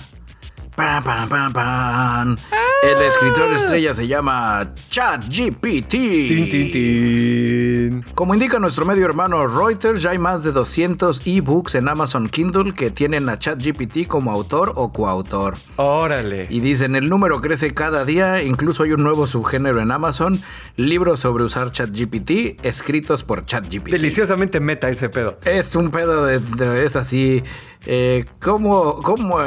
[0.78, 2.36] Pam, pam, pam, pam.
[2.84, 5.90] El escritor estrella se llama ChatGPT.
[5.90, 8.02] Tin, tin, tin.
[8.14, 12.72] Como indica nuestro medio hermano Reuters, ya hay más de 200 ebooks en Amazon Kindle
[12.74, 15.56] que tienen a ChatGPT como autor o coautor.
[15.74, 16.46] Órale.
[16.48, 20.40] Y dicen, el número crece cada día, incluso hay un nuevo subgénero en Amazon,
[20.76, 23.88] libros sobre usar ChatGPT escritos por ChatGPT.
[23.90, 25.38] Deliciosamente meta ese pedo.
[25.44, 27.42] Es un pedo de, de- es así.
[27.90, 29.38] Eh, ¿cómo, cómo,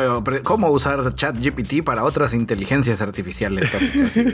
[0.42, 3.70] cómo usar ChatGPT para otras inteligencias artificiales?
[3.72, 4.26] casi, casi.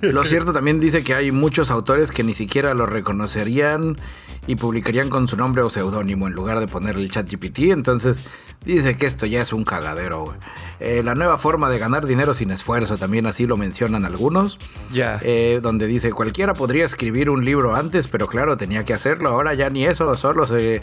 [0.00, 3.98] Lo cierto también dice que hay muchos autores que ni siquiera lo reconocerían
[4.46, 7.58] y publicarían con su nombre o seudónimo en lugar de poner el ChatGPT.
[7.70, 8.22] Entonces
[8.64, 10.32] dice que esto ya es un cagadero.
[10.80, 14.58] Eh, la nueva forma de ganar dinero sin esfuerzo, también así lo mencionan algunos.
[14.90, 15.20] Ya.
[15.22, 19.28] Eh, donde dice cualquiera podría escribir un libro antes, pero claro, tenía que hacerlo.
[19.30, 20.80] Ahora ya ni eso, solo se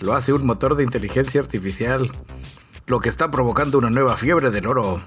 [0.00, 1.55] lo hace un motor de inteligencia artificial.
[2.86, 5.00] Lo que está provocando una nueva fiebre del oro.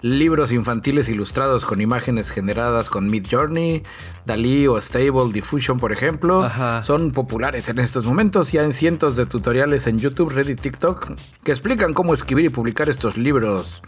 [0.00, 3.84] Libros infantiles ilustrados con imágenes generadas con Midjourney,
[4.26, 6.82] Dalí o Stable Diffusion, por ejemplo, Ajá.
[6.82, 8.50] son populares en estos momentos.
[8.50, 11.12] Ya hay cientos de tutoriales en YouTube, Reddit, TikTok
[11.44, 13.80] que explican cómo escribir y publicar estos libros.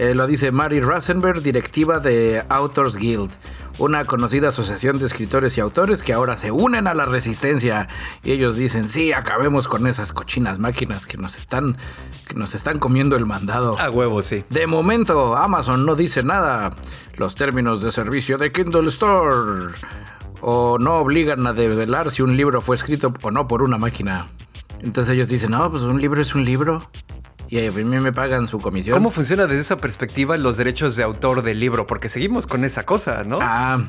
[0.00, 3.30] Eh, lo dice Mary Rasenberg, directiva de Authors Guild,
[3.76, 7.86] una conocida asociación de escritores y autores que ahora se unen a la resistencia.
[8.24, 11.76] Y ellos dicen, sí, acabemos con esas cochinas máquinas que nos están,
[12.26, 13.78] que nos están comiendo el mandado.
[13.78, 14.42] A huevo, sí.
[14.48, 16.70] De momento, Amazon no dice nada.
[17.18, 19.70] Los términos de servicio de Kindle Store
[20.40, 24.28] o no obligan a develar si un libro fue escrito o no por una máquina.
[24.80, 26.88] Entonces ellos dicen, no, pues un libro es un libro.
[27.50, 28.96] Y a mí me pagan su comisión.
[28.96, 31.84] ¿Cómo funciona desde esa perspectiva los derechos de autor del libro?
[31.84, 33.40] Porque seguimos con esa cosa, ¿no?
[33.42, 33.80] Ah,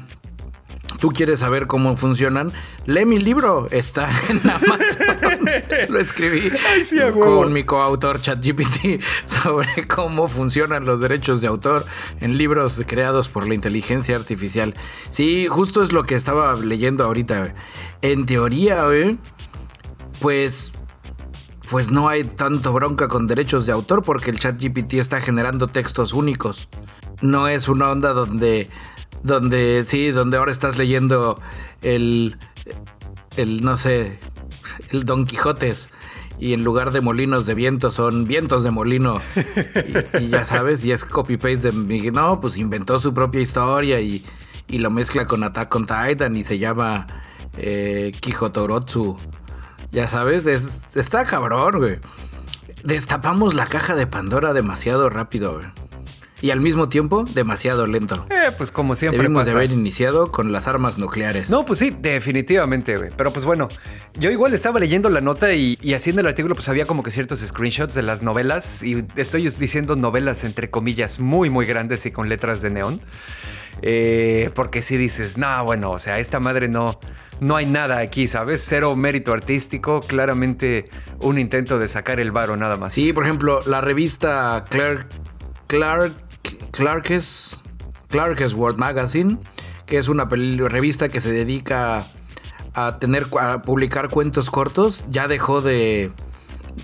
[1.00, 2.54] tú quieres saber cómo funcionan.
[2.88, 5.45] Lee mi libro, está en Amazon.
[5.89, 6.52] Lo escribí
[6.86, 11.86] sí, con mi coautor ChatGPT sobre cómo funcionan los derechos de autor
[12.19, 14.74] en libros creados por la inteligencia artificial.
[15.12, 17.54] Sí, justo es lo que estaba leyendo ahorita.
[18.02, 19.19] En teoría, güey,
[20.19, 20.74] pues
[21.71, 26.12] pues no hay tanto bronca con derechos de autor porque el ChatGPT está generando textos
[26.12, 26.67] únicos.
[27.21, 28.69] No es una onda donde,
[29.23, 31.39] donde, sí, donde ahora estás leyendo
[31.81, 32.38] el,
[33.38, 34.19] el, no sé,
[34.89, 35.89] el Don Quijotes
[36.39, 39.21] y en lugar de molinos de viento son vientos de molino.
[40.19, 44.25] Y, y ya sabes, y es copy-paste de No, pues inventó su propia historia y,
[44.67, 47.07] y lo mezcla con Attack on Titan y se llama
[47.57, 49.17] eh, Quijotorotsu.
[49.91, 51.99] Ya sabes, es- está cabrón, güey.
[52.84, 55.67] Destapamos la caja de Pandora demasiado rápido, güey.
[56.43, 58.25] Y al mismo tiempo, demasiado lento.
[58.32, 61.51] Eh, pues como siempre Debimos de haber iniciado con las armas nucleares.
[61.51, 63.12] No, pues sí, definitivamente, güey.
[63.15, 63.69] Pero pues bueno,
[64.15, 67.12] yo igual estaba leyendo la nota y, y haciendo el artículo, pues había como que
[67.12, 68.82] ciertos screenshots de las novelas.
[68.82, 73.01] Y estoy diciendo novelas entre comillas muy, muy grandes y con letras de neón.
[73.81, 76.99] Eh, porque si dices, no, bueno, o sea, esta madre no,
[77.39, 78.63] no hay nada aquí, ¿sabes?
[78.67, 82.93] Cero mérito artístico, claramente un intento de sacar el varo nada más.
[82.93, 85.07] Sí, por ejemplo, la revista Clark,
[85.67, 86.13] Clark,
[86.71, 87.60] Clark's,
[88.10, 89.38] Clark's World Magazine,
[89.86, 92.05] que es una revista que se dedica
[92.73, 96.12] a tener a publicar cuentos cortos, ya dejó de,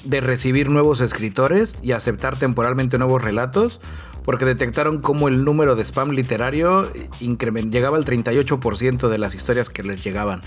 [0.04, 3.80] de recibir nuevos escritores y aceptar temporalmente nuevos relatos,
[4.28, 9.84] porque detectaron cómo el número de spam literario llegaba al 38% de las historias que
[9.84, 10.42] les llegaban.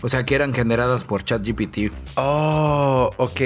[0.00, 1.92] O sea, que eran generadas por ChatGPT.
[2.16, 3.40] Oh, ok.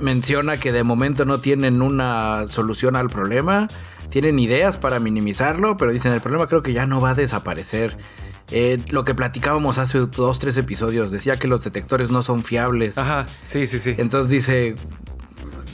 [0.00, 3.66] Menciona que de momento no tienen una solución al problema.
[4.08, 7.98] Tienen ideas para minimizarlo, pero dicen el problema creo que ya no va a desaparecer.
[8.52, 12.98] Eh, lo que platicábamos hace dos, tres episodios, decía que los detectores no son fiables.
[12.98, 13.96] Ajá, sí, sí, sí.
[13.98, 14.76] Entonces dice,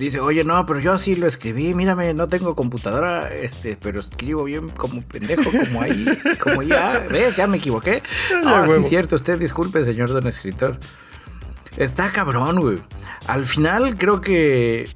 [0.04, 4.44] dice, oye, no, pero yo sí lo escribí, mírame, no tengo computadora, este, pero escribo
[4.44, 6.06] bien como pendejo, como ahí,
[6.42, 7.36] como ya, ¿ves?
[7.36, 8.02] Ya me equivoqué.
[8.44, 10.78] Ah, sí, cierto, usted disculpe, señor don escritor.
[11.76, 12.78] Está cabrón, güey.
[13.26, 14.94] Al final creo que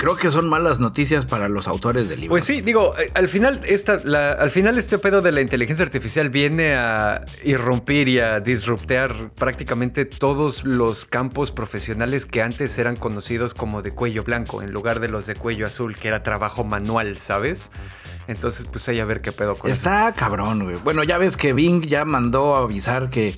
[0.00, 2.32] creo que son malas noticias para los autores del libro.
[2.32, 4.00] Pues sí, digo, eh, al final, esta,
[4.32, 10.06] al final este pedo de la inteligencia artificial viene a irrumpir y a disruptear prácticamente
[10.06, 15.08] todos los campos profesionales que antes eran conocidos como de cuello blanco, en lugar de
[15.08, 17.70] los de cuello azul, que era trabajo manual, ¿sabes?
[18.26, 20.76] Entonces, pues hay a ver qué pedo con Está cabrón, güey.
[20.76, 23.36] Bueno, ya ves que Bing ya mandó a avisar que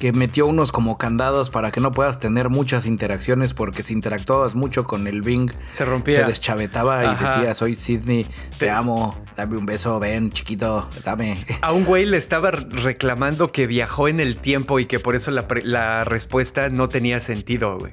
[0.00, 4.54] que metió unos como candados para que no puedas tener muchas interacciones porque si interactuabas
[4.54, 8.26] mucho con el Bing se rompía, se deschavetaba y decía soy Sidney,
[8.58, 11.44] te, amo, dame un beso, ven chiquito, dame.
[11.60, 15.30] A un güey le estaba reclamando que viajó en el tiempo y que por eso
[15.30, 17.92] la, la respuesta no tenía sentido, güey.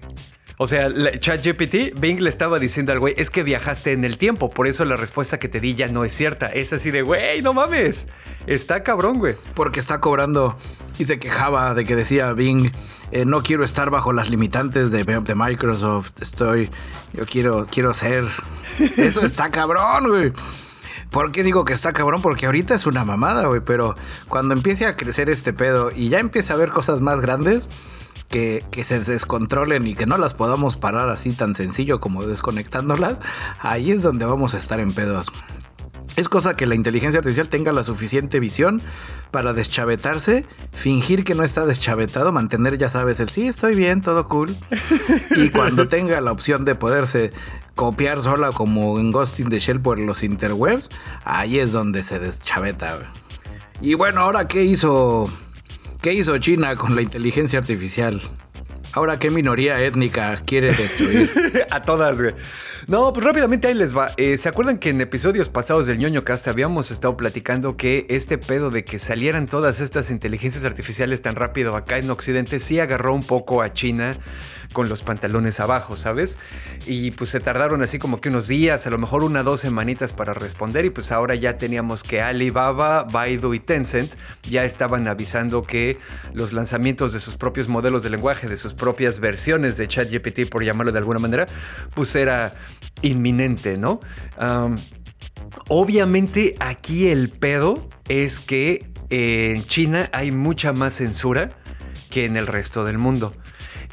[0.59, 0.89] O sea,
[1.19, 4.85] ChatGPT, Bing le estaba diciendo al güey, es que viajaste en el tiempo, por eso
[4.85, 6.47] la respuesta que te di ya no es cierta.
[6.47, 8.07] Es así de, güey, no mames.
[8.47, 9.35] Está cabrón, güey.
[9.53, 10.57] Porque está cobrando
[10.97, 12.71] y se quejaba de que decía Bing,
[13.11, 16.71] eh, no quiero estar bajo las limitantes de, de, Microsoft, estoy,
[17.13, 18.25] yo quiero, quiero ser.
[18.97, 20.33] Eso está cabrón, güey.
[21.11, 22.23] ¿Por qué digo que está cabrón?
[22.23, 23.95] Porque ahorita es una mamada, güey, pero
[24.27, 27.69] cuando empiece a crecer este pedo y ya empiece a ver cosas más grandes,
[28.29, 33.17] que, se descontrolen y que no las podamos parar así tan sencillo como desconectándolas,
[33.59, 35.27] ahí es donde vamos a estar en pedos.
[36.15, 38.81] Es cosa que la inteligencia artificial tenga la suficiente visión
[39.29, 44.27] para deschavetarse, fingir que no está deschavetado, mantener, ya sabes, el sí, estoy bien, todo
[44.27, 44.55] cool.
[45.35, 47.33] Y cuando tenga la opción de poderse
[47.75, 50.89] copiar sola como en Ghost in the Shell por los interwebs,
[51.23, 53.13] ahí es donde se deschaveta.
[53.79, 55.29] Y bueno, ahora qué hizo
[56.01, 58.21] ¿Qué hizo China con la inteligencia artificial?
[58.93, 61.29] Ahora, ¿qué minoría étnica quiere destruir?
[61.71, 62.33] a todas, güey.
[62.87, 64.13] No, pues rápidamente ahí les va.
[64.17, 68.37] Eh, ¿Se acuerdan que en episodios pasados del ñoño cast habíamos estado platicando que este
[68.37, 73.13] pedo de que salieran todas estas inteligencias artificiales tan rápido acá en Occidente sí agarró
[73.13, 74.17] un poco a China
[74.77, 76.37] con los pantalones abajo, ¿sabes?
[76.85, 80.13] Y pues se tardaron así como que unos días, a lo mejor una dos semanitas
[80.13, 84.13] para responder y pues ahora ya teníamos que Alibaba, Baidu y Tencent
[84.47, 85.97] ya estaban avisando que
[86.31, 90.63] los lanzamientos de sus propios modelos de lenguaje, de sus propias versiones de ChatGPT, por
[90.63, 91.47] llamarlo de alguna manera,
[91.95, 92.53] pues era
[93.01, 93.99] inminente, ¿no?
[95.69, 101.49] obviamente aquí el pedo es que en China hay mucha más censura
[102.11, 103.33] que en el resto del mundo.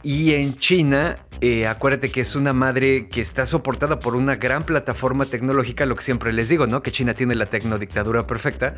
[0.04, 4.64] Y en China, eh, acuérdate que es una madre que está soportada por una gran
[4.64, 6.82] plataforma tecnológica, lo que siempre les digo, ¿no?
[6.82, 8.74] Que China tiene la tecnodictadura perfecta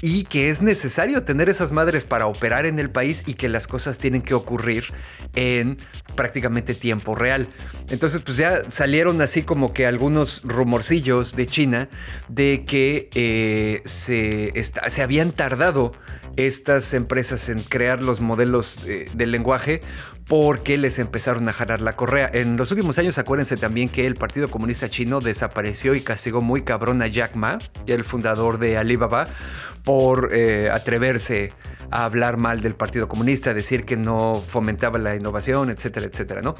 [0.00, 3.68] y que es necesario tener esas madres para operar en el país y que las
[3.68, 4.86] cosas tienen que ocurrir
[5.36, 5.78] en
[6.16, 7.46] prácticamente tiempo real.
[7.88, 11.88] Entonces, pues ya salieron así como que algunos rumorcillos de China
[12.26, 15.92] de que eh, se, se habían tardado
[16.36, 19.82] estas empresas en crear los modelos eh, del lenguaje
[20.26, 22.30] porque les empezaron a jalar la correa.
[22.32, 26.62] En los últimos años acuérdense también que el Partido Comunista Chino desapareció y castigó muy
[26.62, 29.28] cabrón a Jack Ma, el fundador de Alibaba,
[29.84, 31.52] por eh, atreverse
[31.90, 36.54] a hablar mal del Partido Comunista, decir que no fomentaba la innovación, etcétera, etcétera, ¿no?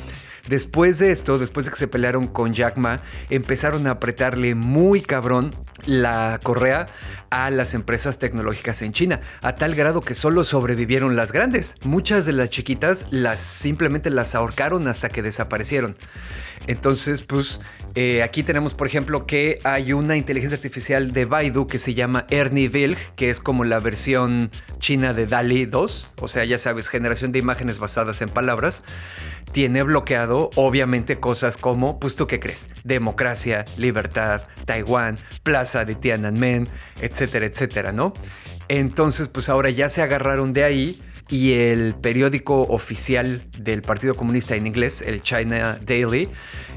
[0.49, 3.01] Después de esto, después de que se pelearon con Jack Ma,
[3.31, 5.55] empezaron a apretarle muy cabrón
[5.87, 6.87] la correa
[7.31, 11.77] a las empresas tecnológicas en China, a tal grado que solo sobrevivieron las grandes.
[11.83, 15.97] Muchas de las chiquitas las simplemente las ahorcaron hasta que desaparecieron.
[16.67, 17.61] Entonces, pues
[17.95, 22.27] eh, aquí tenemos, por ejemplo, que hay una inteligencia artificial de Baidu que se llama
[22.31, 26.89] Ernie Vilg, que es como la versión china de DALI 2, o sea, ya sabes,
[26.89, 28.83] generación de imágenes basadas en palabras.
[29.53, 36.69] Tiene bloqueado, obviamente, cosas como, pues tú qué crees, democracia, libertad, Taiwán, plaza de Tiananmen,
[37.01, 38.15] etcétera, etcétera, ¿no?
[38.69, 44.57] Entonces, pues ahora ya se agarraron de ahí y el periódico oficial del Partido Comunista
[44.57, 46.29] en inglés, el China Daily,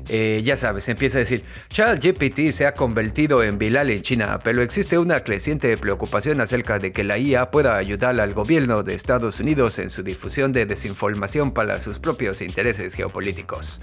[0.10, 4.62] eh, ya sabes, empieza a decir, ChatGPT se ha convertido en Bilal en China, pero
[4.62, 9.40] existe una creciente preocupación acerca de que la IA pueda ayudar al gobierno de Estados
[9.42, 13.82] Unidos en su difusión de desinformación para sus propios intereses geopolíticos.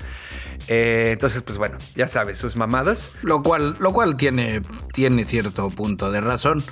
[0.69, 3.13] Eh, entonces, pues bueno, ya sabes, sus mamadas.
[3.23, 4.63] Lo cual, lo cual tiene,
[4.93, 6.65] tiene cierto punto de razón.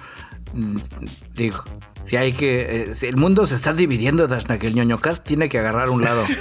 [0.55, 0.79] Mm,
[1.35, 1.65] Digo,
[2.05, 2.91] si hay que.
[2.91, 5.91] eh, si el mundo se está dividiendo, Dashna, que el ñoño cast tiene que agarrar
[5.91, 6.25] un lado.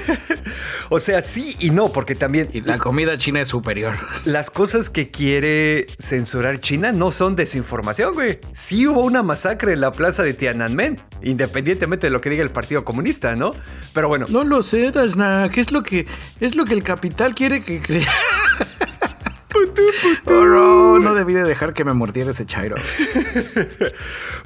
[0.90, 3.96] O sea, sí y no, porque también Y la comida china es superior.
[4.26, 8.40] las cosas que quiere censurar China no son desinformación, güey.
[8.54, 12.52] Sí hubo una masacre en la plaza de Tiananmen, independientemente de lo que diga el
[12.52, 13.54] Partido Comunista, ¿no?
[13.94, 15.50] Pero bueno, No lo sé, Dashna.
[15.50, 16.06] ¿Qué es lo que
[16.42, 18.08] es lo que el capital quiere que crea?
[20.26, 22.76] No, no debí de dejar que me mordiera ese chairo.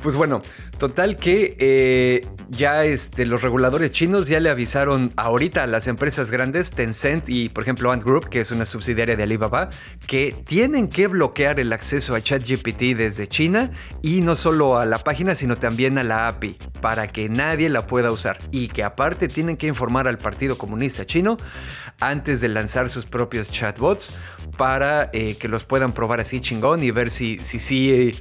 [0.03, 0.39] Pues bueno,
[0.77, 6.29] total que eh, ya este, los reguladores chinos ya le avisaron ahorita a las empresas
[6.29, 9.69] grandes, Tencent y por ejemplo Ant Group, que es una subsidiaria de Alibaba,
[10.05, 13.71] que tienen que bloquear el acceso a ChatGPT desde China
[14.03, 17.87] y no solo a la página, sino también a la API, para que nadie la
[17.87, 18.37] pueda usar.
[18.51, 21.37] Y que aparte tienen que informar al Partido Comunista Chino
[21.99, 24.13] antes de lanzar sus propios chatbots
[24.57, 28.15] para eh, que los puedan probar así chingón y ver si sí si, eh,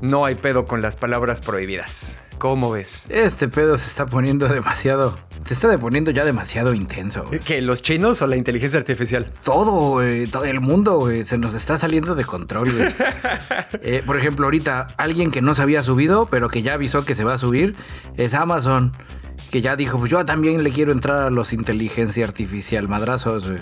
[0.00, 2.18] no hay pedo con las palabras prohibidas.
[2.38, 3.06] ¿Cómo ves?
[3.10, 5.18] Este pedo se está poniendo demasiado.
[5.44, 7.24] Se está poniendo ya demasiado intenso.
[7.24, 7.40] güey.
[7.40, 9.30] ¿Que los chinos o la inteligencia artificial?
[9.44, 12.94] Todo, güey, todo el mundo, güey, se nos está saliendo de control, güey.
[13.82, 17.14] Eh, por ejemplo, ahorita alguien que no se había subido, pero que ya avisó que
[17.14, 17.76] se va a subir,
[18.16, 18.92] es Amazon,
[19.50, 23.60] que ya dijo, pues yo también le quiero entrar a los inteligencia artificial madrazos, güey.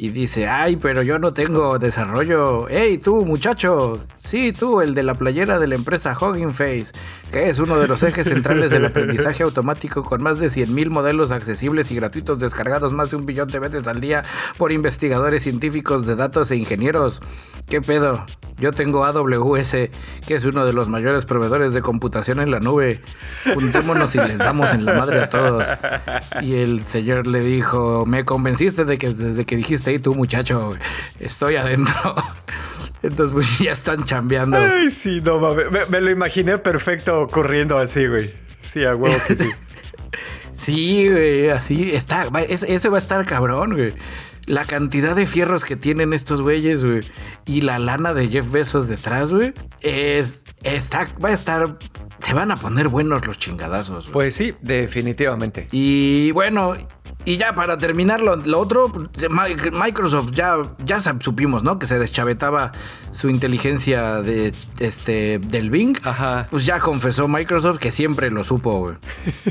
[0.00, 2.68] Y dice, ay, pero yo no tengo desarrollo.
[2.70, 4.04] Hey, tú, muchacho.
[4.16, 6.92] Sí, tú, el de la playera de la empresa Hugging Face,
[7.32, 11.32] que es uno de los ejes centrales del aprendizaje automático con más de 100.000 modelos
[11.32, 14.22] accesibles y gratuitos descargados más de un billón de veces al día
[14.56, 17.20] por investigadores científicos de datos e ingenieros.
[17.68, 18.24] ¿Qué pedo?
[18.58, 19.70] Yo tengo AWS,
[20.26, 23.00] que es uno de los mayores proveedores de computación en la nube.
[23.54, 25.64] Juntémonos y les damos en la madre a todos.
[26.42, 30.76] Y el señor le dijo, me convenciste de que desde que dijiste, y tú muchacho,
[31.20, 32.14] estoy adentro.
[33.02, 34.58] Entonces pues ya están chambeando.
[34.58, 35.70] Ay, sí, no mames.
[35.70, 38.34] Me, me lo imaginé perfecto ocurriendo así, güey.
[38.60, 39.50] Sí, a huevo que sí.
[40.52, 42.28] Sí, güey, así está.
[42.48, 43.94] es- ese va a estar cabrón, güey.
[44.46, 47.02] La cantidad de fierros que tienen estos güeyes, güey,
[47.46, 51.76] y la lana de Jeff Bezos detrás, güey, es, está, va a estar,
[52.18, 54.08] se van a poner buenos los chingadazos.
[54.10, 55.68] Pues sí, definitivamente.
[55.72, 56.74] Y bueno,
[57.24, 58.90] y ya para terminar lo, lo otro,
[59.30, 61.78] Mi- Microsoft ya, ya supimos, ¿no?
[61.78, 62.72] Que se deschavetaba
[63.10, 65.96] su inteligencia de este del Bing.
[66.04, 66.46] Ajá.
[66.50, 68.94] Pues ya confesó Microsoft que siempre lo supo, güey.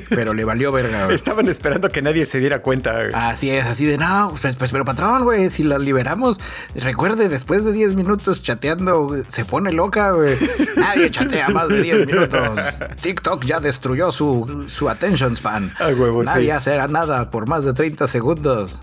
[0.10, 1.16] Pero le valió verga, güey.
[1.28, 2.94] Estaban esperando que nadie se diera cuenta.
[2.94, 3.12] güey.
[3.14, 6.40] Así es, así de no, pues, pues, pero patrón, güey, si la liberamos,
[6.76, 10.36] recuerde, después de 10 minutos chateando, güey, se pone loca, güey.
[10.78, 12.57] Nadie chatea más de 10 minutos.
[13.02, 15.74] TikTok ya destruyó su, su attention span.
[15.80, 16.52] A huevo, Nadie sí.
[16.52, 18.80] hace nada por más de 30 segundos.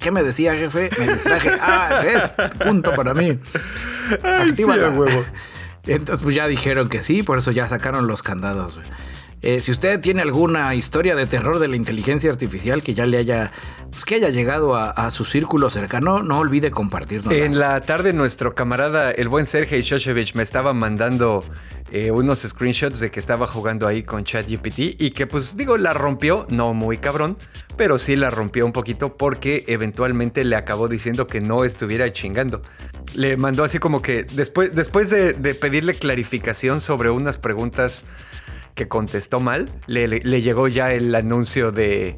[0.00, 0.90] ¿Qué me decía, jefe?
[0.98, 1.50] Me distraje.
[1.60, 3.38] Ah, es punto para mí.
[4.22, 5.04] Ay, sí, huevo.
[5.86, 8.74] Entonces, pues ya dijeron que sí, por eso ya sacaron los candados.
[8.76, 8.86] güey.
[9.46, 13.16] Eh, si usted tiene alguna historia de terror de la inteligencia artificial que ya le
[13.16, 13.52] haya,
[13.92, 17.32] pues que haya llegado a, su círculo cercano, no olvide compartirnos.
[17.32, 21.44] En la tarde nuestro camarada, el buen Sergei Shoshevich, me estaba mandando
[21.92, 25.92] eh, unos screenshots de que estaba jugando ahí con ChatGPT y que pues digo, la
[25.92, 27.38] rompió, no muy cabrón,
[27.76, 32.62] pero sí la rompió un poquito porque eventualmente le acabó diciendo que no estuviera chingando.
[33.14, 38.06] Le mandó así como que después, después de, de pedirle clarificación sobre unas preguntas
[38.76, 42.16] que contestó mal, le, le- le llegó ya el anuncio de...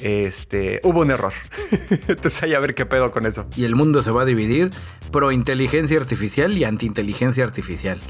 [0.00, 1.32] Este, hubo un error.
[2.08, 3.46] Entonces ahí a ver qué pedo con eso.
[3.54, 4.70] Y el mundo se va a dividir
[5.12, 8.00] pro inteligencia artificial y anti inteligencia artificial.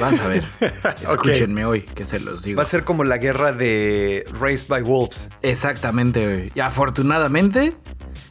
[0.00, 0.44] Vas a ver.
[1.00, 2.58] Escúchenme hoy, que se los digo.
[2.58, 5.30] Va a ser como la guerra de Raised by Wolves.
[5.42, 6.52] Exactamente.
[6.54, 7.72] Y afortunadamente,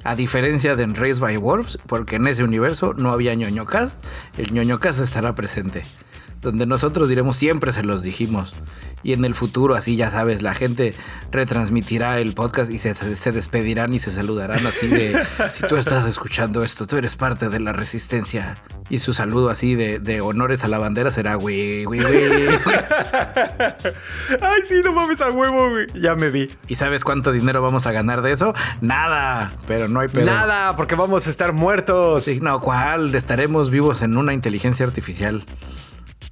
[0.03, 3.99] a diferencia de Race by Wolves, porque en ese universo no había ñoñocast,
[4.37, 5.83] el ñoñocast estará presente.
[6.41, 8.55] Donde nosotros diremos siempre se los dijimos.
[9.03, 10.95] Y en el futuro, así ya sabes, la gente
[11.31, 15.19] retransmitirá el podcast y se, se- despedirán y se saludarán así de,
[15.53, 18.57] si tú estás escuchando esto, tú eres parte de la resistencia.
[18.89, 22.47] Y su saludo así de, de honores a la bandera será, güey, güey, güey.
[24.41, 25.87] Ay, sí, no mames a huevo, güey.
[26.01, 26.49] Ya me vi.
[26.67, 28.53] ¿Y sabes cuánto dinero vamos a ganar de eso?
[28.81, 30.25] Nada, pero no hay pedo.
[30.25, 32.23] Nada, porque vamos a estar muertos.
[32.23, 33.13] Sí, no, ¿cuál?
[33.15, 35.43] Estaremos vivos en una inteligencia artificial.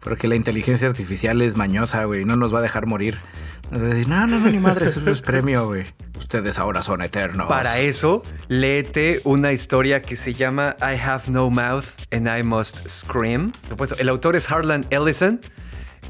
[0.05, 2.25] Porque la inteligencia artificial es mañosa, güey.
[2.25, 3.17] No nos va a dejar morir.
[3.71, 5.85] Nos va a decir, no, no, no, ni madre, eso es premio, güey.
[6.15, 7.47] Ustedes ahora son eternos.
[7.47, 12.87] Para eso, léete una historia que se llama I Have No Mouth and I Must
[12.87, 13.51] Scream.
[13.67, 15.41] Supuesto, el autor es Harlan Ellison.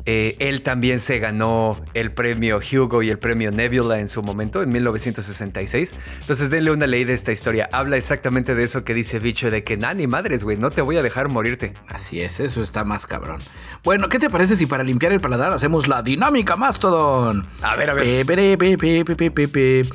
[0.06, 4.62] Eh, él también se ganó el premio Hugo y el premio Nebula en su momento,
[4.62, 5.94] en 1966.
[6.22, 7.70] Entonces denle una ley de esta historia.
[7.72, 10.98] Habla exactamente de eso que dice Bicho, de que nani madres, güey, no te voy
[10.98, 11.74] a dejar morirte.
[11.88, 13.42] Así es, eso está más cabrón.
[13.84, 17.48] Bueno, ¿qué te parece si para limpiar el paladar hacemos la dinámica Mastodon?
[17.62, 18.26] A ver, a ver.
[18.26, 19.90] Pe, pe, pe.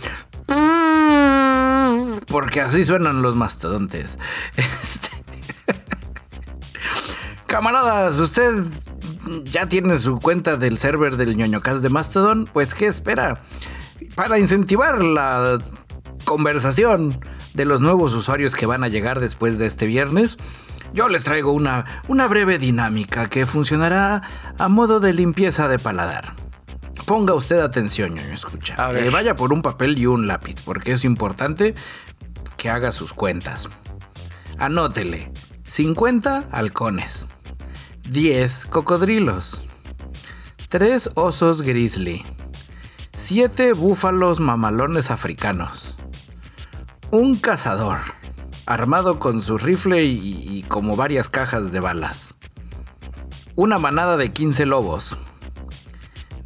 [2.27, 4.19] Porque así suenan los mastodontes.
[4.57, 5.11] Este...
[7.47, 8.65] Camaradas, usted
[9.45, 13.41] ya tiene su cuenta del server del ñoñocast de Mastodon, pues ¿qué espera?
[14.15, 15.59] Para incentivar la
[16.25, 17.21] conversación
[17.55, 20.37] de los nuevos usuarios que van a llegar después de este viernes,
[20.93, 24.23] yo les traigo una, una breve dinámica que funcionará
[24.59, 26.35] a modo de limpieza de paladar.
[27.07, 28.75] Ponga usted atención, ñoño, escucha.
[28.75, 29.05] A ver.
[29.05, 31.75] Eh, vaya por un papel y un lápiz, porque es importante
[32.57, 33.69] que haga sus cuentas.
[34.59, 35.33] Anótele
[35.65, 37.29] 50 halcones,
[38.11, 39.63] 10 cocodrilos,
[40.69, 42.25] 3 osos grizzly,
[43.13, 45.95] 7 búfalos mamalones africanos,
[47.13, 47.99] un cazador
[48.67, 52.35] armado con su rifle y, y como varias cajas de balas,
[53.55, 55.17] una manada de 15 lobos,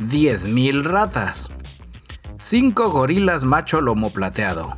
[0.01, 1.49] 10.000 ratas,
[2.37, 4.77] 5 gorilas macho lomo plateado.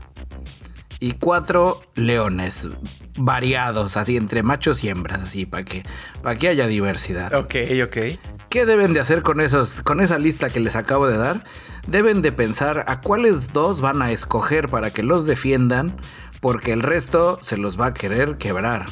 [1.01, 2.68] Y 4 leones
[3.17, 5.83] variados, así entre machos y hembras, así para que,
[6.23, 7.33] para que haya diversidad.
[7.35, 7.55] Ok,
[7.85, 7.97] ok.
[8.49, 11.45] ¿Qué deben de hacer con esos, con esa lista que les acabo de dar?
[11.87, 15.97] Deben de pensar a cuáles dos van a escoger para que los defiendan,
[16.41, 18.87] porque el resto se los va a querer quebrar.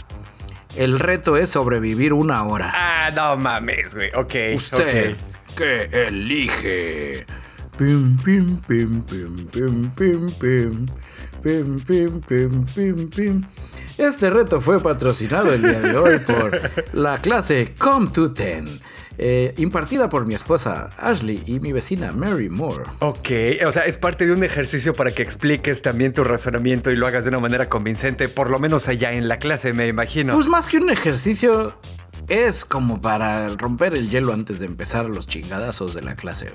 [0.77, 2.72] El reto es sobrevivir una hora.
[2.75, 4.11] Ah, no mames, güey.
[4.14, 4.35] Ok.
[4.57, 5.55] Usted ok.
[5.57, 7.27] que elige.
[7.79, 10.87] Pim, pim, pim, pim, pim, pim, pim.
[11.45, 13.42] Pim, pim, pim, pim, pim.
[13.99, 16.59] Este reto fue patrocinado el día de hoy por
[16.95, 18.80] la clase Come to Ten,
[19.18, 22.84] eh, impartida por mi esposa Ashley y mi vecina Mary Moore.
[23.01, 23.28] Ok,
[23.66, 27.07] o sea, es parte de un ejercicio para que expliques también tu razonamiento y lo
[27.07, 30.32] hagas de una manera convincente, por lo menos allá en la clase, me imagino.
[30.32, 31.78] Pues más que un ejercicio,
[32.28, 36.53] es como para romper el hielo antes de empezar los chingadazos de la clase.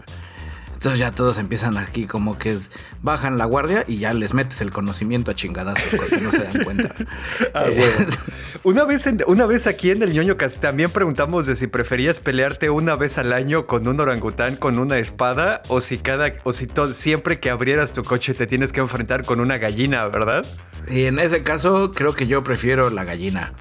[0.79, 2.57] Entonces ya todos empiezan aquí como que
[3.01, 6.63] bajan la guardia y ya les metes el conocimiento a chingadazos porque no se dan
[6.63, 6.95] cuenta.
[7.53, 8.07] Ah, Eh.
[8.63, 12.19] Una vez, en- una vez aquí en el ñoño Cast también preguntamos de si preferías
[12.19, 16.53] pelearte una vez al año con un orangután con una espada o si cada o
[16.53, 20.45] si to- siempre que abrieras tu coche te tienes que enfrentar con una gallina, ¿verdad?
[20.89, 23.53] y en ese caso creo que yo prefiero la gallina.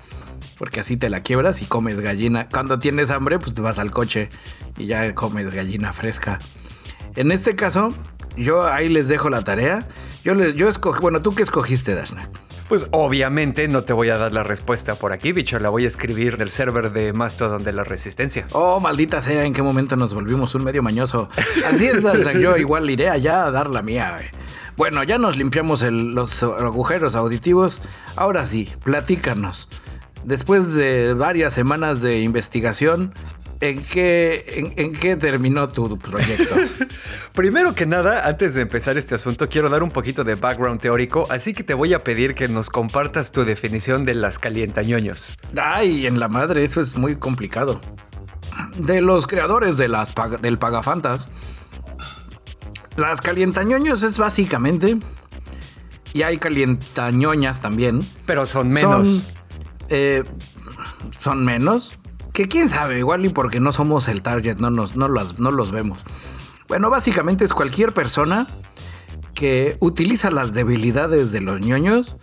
[0.56, 2.48] Porque así te la quiebras y comes gallina.
[2.48, 4.28] Cuando tienes hambre, pues te vas al coche
[4.76, 6.38] y ya comes gallina fresca.
[7.16, 7.94] En este caso,
[8.36, 9.88] yo ahí les dejo la tarea.
[10.24, 12.28] Yo, les, yo escogí, bueno, ¿tú qué escogiste, Dashnak?
[12.68, 15.88] Pues obviamente no te voy a dar la respuesta por aquí, bicho, la voy a
[15.88, 18.46] escribir en el server de Mastodon de la Resistencia.
[18.52, 21.30] Oh, maldita sea, ¿en qué momento nos volvimos un medio mañoso?
[21.66, 24.18] Así es, Dashnak, yo igual iré allá a dar la mía.
[24.76, 27.80] Bueno, ya nos limpiamos el- los agujeros auditivos.
[28.16, 29.70] Ahora sí, platícanos.
[30.24, 33.14] Después de varias semanas de investigación,
[33.60, 36.54] ¿en qué, en, en qué terminó tu proyecto?
[37.34, 41.26] Primero que nada, antes de empezar este asunto, quiero dar un poquito de background teórico,
[41.30, 45.36] así que te voy a pedir que nos compartas tu definición de las calientañoños.
[45.56, 47.80] Ay, en la madre, eso es muy complicado.
[48.76, 51.28] De los creadores de las del Pagafantas,
[52.96, 54.96] las calientañoños es básicamente,
[56.12, 59.08] y hay calientañoñas también, Pero son menos.
[59.08, 59.24] Son,
[59.90, 60.24] eh,
[61.20, 61.97] son menos.
[62.38, 65.50] Que quién sabe, igual y porque no somos el target, no, nos, no, las- no
[65.50, 65.98] los vemos.
[66.68, 68.46] Bueno, básicamente es cualquier persona
[69.34, 72.14] que utiliza las debilidades de los ñoños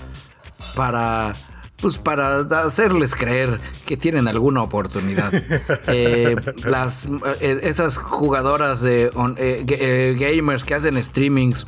[0.74, 1.34] para.
[1.82, 5.34] Pues para hacerles creer que tienen alguna oportunidad.
[5.88, 7.07] Eh, las,
[7.41, 11.68] eh, esas jugadoras de on- eh, gamers que hacen streamings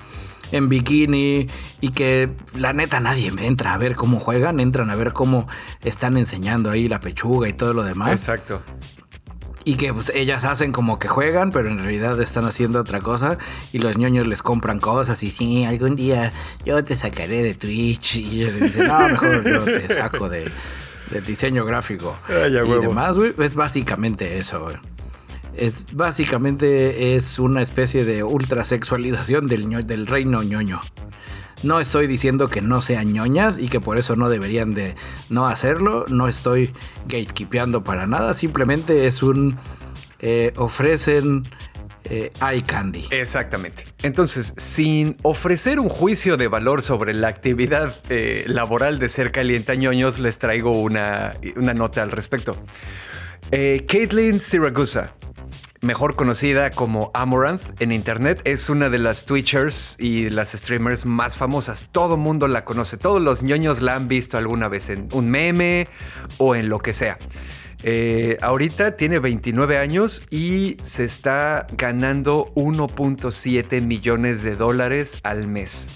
[0.51, 1.47] en bikini
[1.81, 5.47] y que la neta nadie entra a ver cómo juegan, entran a ver cómo
[5.83, 8.11] están enseñando ahí la pechuga y todo lo demás.
[8.11, 8.61] Exacto.
[9.67, 13.37] Y que pues, ellas hacen como que juegan, pero en realidad están haciendo otra cosa.
[13.73, 16.31] Y los ñoños les compran cosas y sí, algún día
[16.65, 18.15] yo te sacaré de Twitch.
[18.15, 20.49] Y ellos le dicen, no, mejor yo te saco de,
[21.11, 22.17] del diseño gráfico.
[22.29, 22.79] Ay, y huevo.
[22.79, 23.33] demás, güey.
[23.39, 24.77] Es básicamente eso, güey.
[25.57, 30.81] Es básicamente es una especie de ultrasexualización del, del reino ñoño.
[31.63, 34.93] No estoy diciendo que no sean ñoñas y que por eso no deberían de
[35.29, 36.05] no hacerlo.
[36.07, 36.71] No estoy
[37.07, 38.33] gatekeepeando para nada.
[38.33, 39.57] Simplemente es un...
[40.19, 41.47] Eh, ofrecen
[42.03, 43.05] eh, eye candy.
[43.11, 43.85] Exactamente.
[44.03, 50.17] Entonces, sin ofrecer un juicio de valor sobre la actividad eh, laboral de ser calientañoños,
[50.19, 52.55] les traigo una, una nota al respecto.
[53.49, 55.13] Caitlin Siragusa,
[55.87, 61.37] mejor conocida como Amaranth en internet, es una de las Twitchers y las streamers más
[61.37, 61.87] famosas.
[61.93, 65.87] Todo mundo la conoce, todos los ñoños la han visto alguna vez en un meme
[66.37, 67.17] o en lo que sea.
[67.83, 75.89] Eh, ahorita tiene 29 años y se está ganando 1.7 millones de dólares al mes.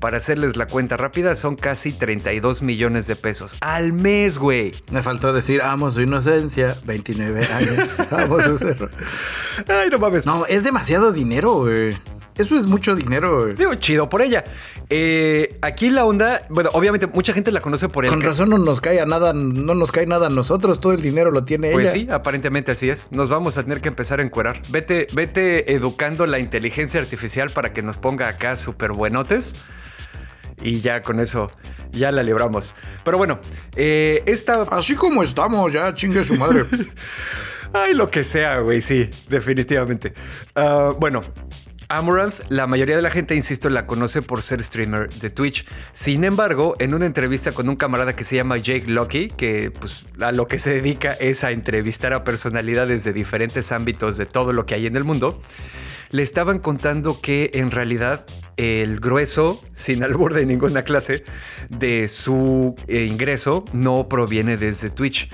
[0.00, 4.74] Para hacerles la cuenta rápida, son casi 32 millones de pesos al mes, güey.
[4.90, 8.88] Me faltó decir, amo su inocencia, 29 años, amo su cerro.
[9.66, 10.26] Ay, no mames.
[10.26, 11.96] No, es demasiado dinero, güey.
[12.36, 13.54] Eso es mucho dinero, güey.
[13.56, 14.44] Digo, chido por ella.
[14.90, 18.58] Eh, aquí la onda, bueno, obviamente mucha gente la conoce por el Con razón no
[18.58, 21.72] nos cae a nada, no nos cae nada a nosotros, todo el dinero lo tiene
[21.72, 21.92] Pues ella.
[21.92, 23.10] sí, aparentemente así es.
[23.10, 24.62] Nos vamos a tener que empezar a encuerar.
[24.68, 29.56] Vete, vete educando la inteligencia artificial para que nos ponga acá súper buenotes.
[30.62, 31.50] Y ya con eso,
[31.90, 32.74] ya la libramos.
[33.04, 33.40] Pero bueno,
[33.76, 34.62] eh, esta...
[34.70, 36.64] Así como estamos, ya chingue su madre.
[37.72, 40.14] Ay, lo que sea, güey, sí, definitivamente.
[40.54, 41.20] Ah, bueno,
[41.90, 45.64] Amaranth, la mayoría de la gente, insisto, la conoce por ser streamer de Twitch.
[45.94, 50.04] Sin embargo, en una entrevista con un camarada que se llama Jake Lucky, que pues,
[50.20, 54.52] a lo que se dedica es a entrevistar a personalidades de diferentes ámbitos de todo
[54.52, 55.40] lo que hay en el mundo,
[56.10, 58.26] le estaban contando que en realidad
[58.58, 61.24] el grueso, sin albur de ninguna clase,
[61.70, 65.30] de su eh, ingreso no proviene desde Twitch.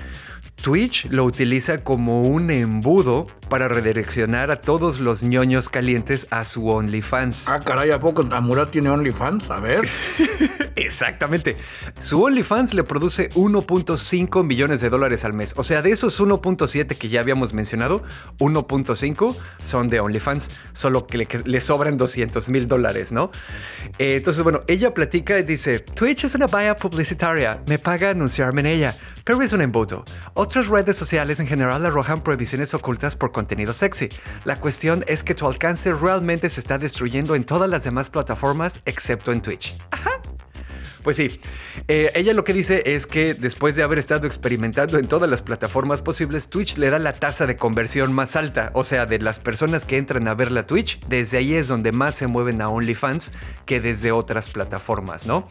[0.61, 6.69] Twitch lo utiliza como un embudo para redireccionar a todos los ñoños calientes a su
[6.69, 7.49] OnlyFans.
[7.49, 9.49] ah, caray, ¿a poco Amurat tiene OnlyFans?
[9.49, 9.87] A ver.
[10.75, 11.57] Exactamente.
[11.99, 15.53] Su OnlyFans le produce 1.5 millones de dólares al mes.
[15.57, 18.03] O sea, de esos 1.7 que ya habíamos mencionado,
[18.39, 23.31] 1.5 son de OnlyFans, solo que le, que le sobran 200 mil dólares, ¿no?
[23.99, 28.61] Eh, entonces, bueno, ella platica y dice, Twitch es una valla publicitaria, me paga anunciarme
[28.61, 30.03] en ella, pero es un embudo.
[30.33, 34.09] Otras redes sociales en general arrojan prohibiciones ocultas por contenido sexy.
[34.45, 38.79] La cuestión es que tu alcance realmente se está destruyendo en todas las demás plataformas
[38.85, 39.77] excepto en Twitch.
[39.91, 40.11] Ajá.
[41.05, 41.39] Pues sí,
[41.87, 45.43] eh, ella lo que dice es que después de haber estado experimentando en todas las
[45.43, 48.71] plataformas posibles, Twitch le da la tasa de conversión más alta.
[48.73, 51.91] O sea, de las personas que entran a ver la Twitch, desde ahí es donde
[51.91, 53.33] más se mueven a OnlyFans
[53.67, 55.47] que desde otras plataformas, ¿no?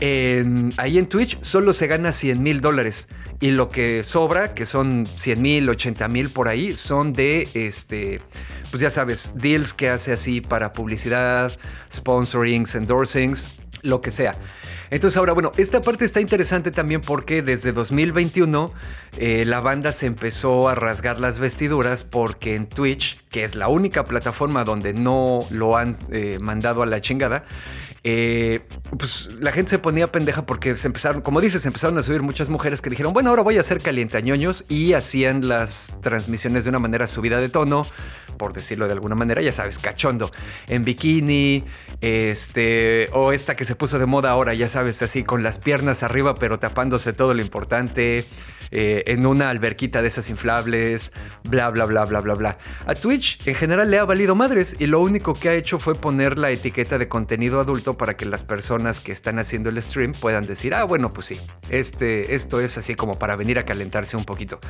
[0.00, 4.66] En- ahí en Twitch solo se gana 100 mil dólares y lo que sobra, que
[4.66, 8.20] son 100 mil, 80 mil por ahí, son de este,
[8.72, 11.56] pues ya sabes, deals que hace así para publicidad,
[11.92, 13.46] sponsorings, endorsings,
[13.82, 14.36] lo que sea.
[14.90, 18.72] Entonces ahora, bueno, esta parte está interesante también porque desde 2021
[19.16, 23.68] eh, la banda se empezó a rasgar las vestiduras porque en Twitch, que es la
[23.68, 27.44] única plataforma donde no lo han eh, mandado a la chingada,
[28.02, 28.60] eh,
[28.98, 32.22] pues la gente se ponía pendeja porque se empezaron, como dices, se empezaron a subir
[32.22, 36.70] muchas mujeres que dijeron, bueno, ahora voy a hacer calientañoños y hacían las transmisiones de
[36.70, 37.86] una manera subida de tono,
[38.38, 40.30] por decirlo de alguna manera, ya sabes, cachondo,
[40.66, 41.64] en bikini,
[42.00, 46.02] este, o esta que se puso de moda ahora, ya sabes, así con las piernas
[46.02, 48.24] arriba, pero tapándose todo lo importante,
[48.72, 51.12] eh, en una alberquita de esas inflables,
[51.44, 52.58] bla, bla, bla, bla, bla, bla.
[52.86, 55.94] A Twitch en general le ha valido madres y lo único que ha hecho fue
[55.94, 60.12] poner la etiqueta de contenido adulto para que las personas que están haciendo el stream
[60.12, 64.16] puedan decir, ah, bueno, pues sí, este, esto es así como para venir a calentarse
[64.16, 64.60] un poquito.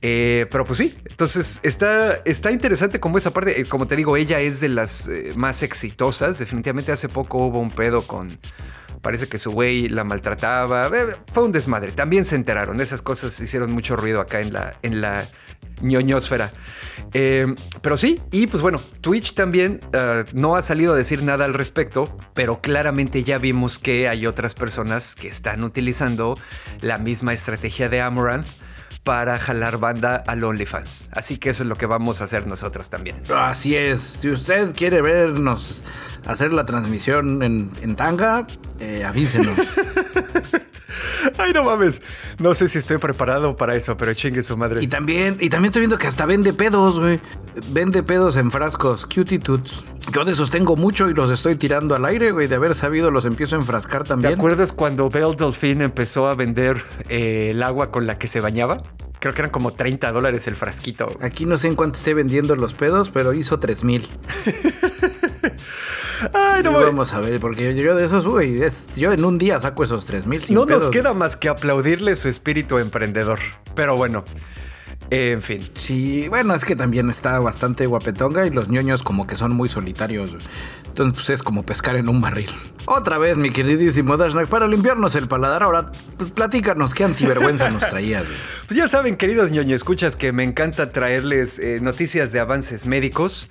[0.00, 4.16] Eh, pero pues sí, entonces está, está interesante como esa parte, eh, como te digo,
[4.16, 8.38] ella es de las más exitosas, definitivamente hace poco hubo un pedo con...
[9.00, 10.90] Parece que su güey la maltrataba.
[11.32, 11.92] Fue un desmadre.
[11.92, 12.80] También se enteraron.
[12.80, 15.26] Esas cosas hicieron mucho ruido acá en la, en la
[15.80, 16.52] ñoñosfera.
[17.12, 21.44] Eh, pero sí, y pues bueno, Twitch también eh, no ha salido a decir nada
[21.44, 26.38] al respecto, pero claramente ya vimos que hay otras personas que están utilizando
[26.80, 28.46] la misma estrategia de Amaranth
[29.08, 31.08] para jalar banda al OnlyFans.
[31.12, 33.16] Así que eso es lo que vamos a hacer nosotros también.
[33.34, 34.02] Así es.
[34.02, 35.82] Si usted quiere vernos
[36.26, 38.46] hacer la transmisión en, en tanga,
[38.78, 39.56] eh, avísenos.
[41.38, 42.00] Ay, no mames.
[42.38, 44.82] No sé si estoy preparado para eso, pero chingue su madre.
[44.82, 47.20] y también, y también estoy viendo que hasta vende pedos, güey.
[47.70, 49.84] Vende pedos en frascos, cutie toots.
[50.12, 52.46] Yo de esos tengo mucho y los estoy tirando al aire, güey.
[52.46, 54.34] De haber sabido, los empiezo a enfrascar ¿Te también.
[54.34, 58.82] acuerdas cuando Belle Delphine empezó a vender eh, el agua con la que se bañaba?
[59.20, 61.16] Creo que eran como 30 dólares el frasquito.
[61.20, 64.08] Aquí no sé en cuánto esté vendiendo los pedos, pero hizo 3000.
[66.32, 68.60] Ay, no Vamos a ver, porque yo de esos, güey,
[68.96, 72.78] yo en un día saco esos 3000 No nos queda más que aplaudirle su espíritu
[72.78, 73.38] emprendedor.
[73.74, 74.24] Pero bueno,
[75.10, 75.70] en fin.
[75.74, 79.68] Sí, bueno, es que también está bastante guapetonga y los ñoños como que son muy
[79.68, 80.36] solitarios.
[80.86, 82.50] Entonces, pues es como pescar en un barril.
[82.84, 87.88] Otra vez, mi queridísimo Dashnak, para limpiarnos el paladar, ahora pues, platícanos qué antivergüenza nos
[87.88, 88.24] traías.
[88.68, 93.48] Pues ya saben, queridos ñoños, escuchas que me encanta traerles eh, noticias de avances médicos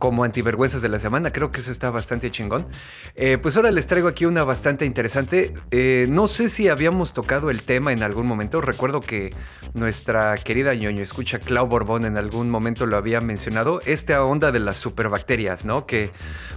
[0.00, 1.30] como antivergüenzas de la semana.
[1.30, 2.66] Creo que eso está bastante chingón.
[3.14, 5.52] Eh, pues ahora les traigo aquí una bastante interesante.
[5.70, 8.62] Eh, no sé si habíamos tocado el tema en algún momento.
[8.62, 9.34] Recuerdo que
[9.74, 13.82] nuestra querida ñoño escucha Clau Borbón en algún momento lo había mencionado.
[13.84, 15.86] Esta onda de las superbacterias, ¿no?
[15.86, 16.10] Que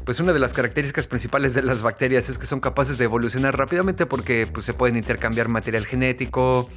[0.06, 3.58] pues una de las características principales de las bacterias es que son capaces de evolucionar
[3.58, 6.70] rápidamente porque pues, se pueden intercambiar material genético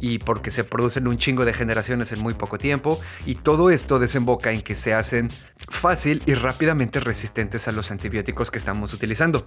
[0.00, 3.00] y porque se producen un chingo de generaciones en muy poco tiempo.
[3.26, 5.30] Y todo esto desemboca en que se hacen
[5.68, 9.46] fácil y rápidamente resistentes a los antibióticos que estamos utilizando.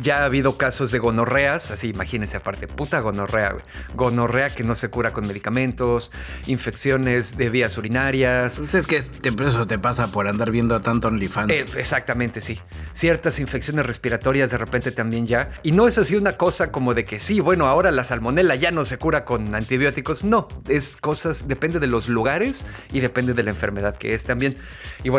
[0.00, 3.56] Ya ha habido casos de gonorreas, así imagínense aparte, puta gonorrea,
[3.94, 6.12] gonorrea que no se cura con medicamentos,
[6.46, 8.60] infecciones de vías urinarias.
[8.60, 11.52] Usted que eso te pasa por andar viendo a tanto OnlyFans.
[11.52, 12.60] Eh, exactamente, sí.
[12.92, 15.50] Ciertas infecciones respiratorias de repente también ya.
[15.64, 18.70] Y no es así una cosa como de que sí, bueno, ahora la salmonela ya
[18.70, 20.22] no se cura con antibióticos.
[20.22, 24.56] No, es cosas, depende de los lugares y depende de la enfermedad que es también.
[25.02, 25.17] Y bueno,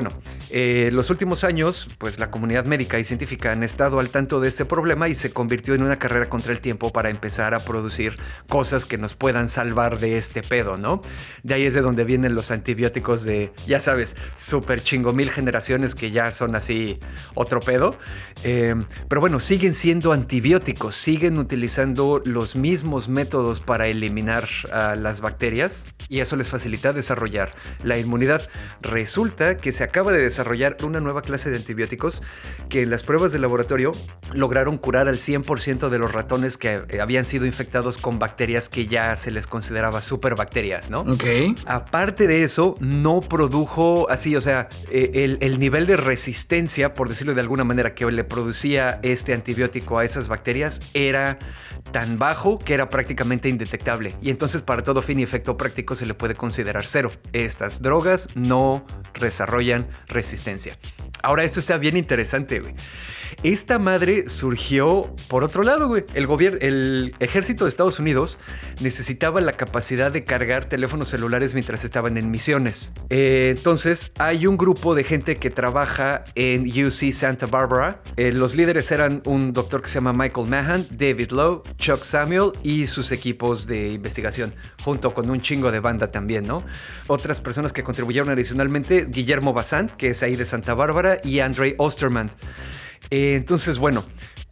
[0.50, 4.48] eh, los últimos años, pues la comunidad médica y científica han estado al tanto de
[4.48, 8.18] este problema y se convirtió en una carrera contra el tiempo para empezar a producir
[8.48, 11.02] cosas que nos puedan salvar de este pedo, ¿no?
[11.44, 15.96] De ahí es de donde vienen los antibióticos de, ya sabes, super chingo mil generaciones
[15.96, 17.00] que ya son así
[17.36, 17.98] otro pedo.
[18.44, 18.76] Eh,
[19.08, 25.88] pero bueno, siguen siendo antibióticos, siguen utilizando los mismos métodos para eliminar a las bacterias
[26.08, 28.48] y eso les facilita desarrollar la inmunidad.
[28.82, 32.22] Resulta que se acaba de desarrollar una nueva clase de antibióticos
[32.70, 33.92] que en las pruebas de laboratorio
[34.34, 38.86] lograron curar al 100% de los ratones que eh, habían sido infectados con bacterias que
[38.88, 41.02] ya se les consideraba superbacterias, ¿no?
[41.02, 41.26] Ok.
[41.66, 47.10] Aparte de eso, no produjo así, o sea, eh, el, el nivel de resistencia, por
[47.10, 51.40] decirlo de alguna manera, que le producía este antibiótico a esas bacterias era
[51.92, 54.16] tan bajo que era prácticamente indetectable.
[54.22, 57.12] Y entonces para todo fin y efecto práctico se le puede considerar cero.
[57.34, 58.86] Estas drogas no
[59.20, 60.78] desarrollan resistencia.
[61.24, 62.74] Ahora esto está bien interesante, güey.
[63.44, 66.06] Esta madre surgió por otro lado, güey.
[66.14, 66.30] El
[66.62, 68.40] el ejército de Estados Unidos
[68.82, 72.94] necesitaba la capacidad de cargar teléfonos celulares mientras estaban en misiones.
[73.10, 78.02] Eh, entonces, hay un grupo de gente que trabaja en UC Santa Barbara.
[78.16, 82.52] Eh, los líderes eran un doctor que se llama Michael Mahan, David Lowe, Chuck Samuel
[82.64, 84.54] y sus equipos de investigación,
[84.84, 86.64] junto con un chingo de banda también, ¿no?
[87.08, 91.76] Otras personas que contribuyeron adicionalmente, Guillermo Bazán, que es ahí de Santa Bárbara, y Andre
[91.78, 92.32] Osterman.
[93.10, 94.04] Eh, entonces, bueno,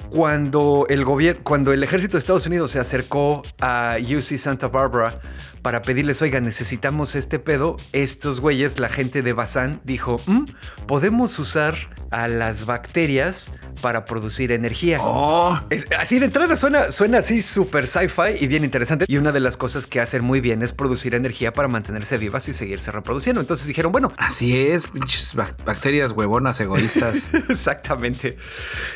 [0.09, 5.19] cuando el gobierno, cuando el ejército de Estados Unidos se acercó a UC Santa Barbara
[5.61, 10.45] para pedirles, oiga, necesitamos este pedo, estos güeyes, la gente de Bazán, dijo, mm,
[10.87, 11.75] podemos usar
[12.11, 13.51] a las bacterias
[13.81, 14.99] para producir energía.
[15.01, 15.59] Oh.
[15.99, 19.05] así de entrada suena, suena así súper sci-fi y bien interesante.
[19.07, 22.47] Y una de las cosas que hacen muy bien es producir energía para mantenerse vivas
[22.47, 23.41] y seguirse reproduciendo.
[23.41, 24.13] Entonces dijeron, bueno.
[24.17, 27.27] Así es, pinches bacterias huevonas egoístas.
[27.49, 28.37] Exactamente.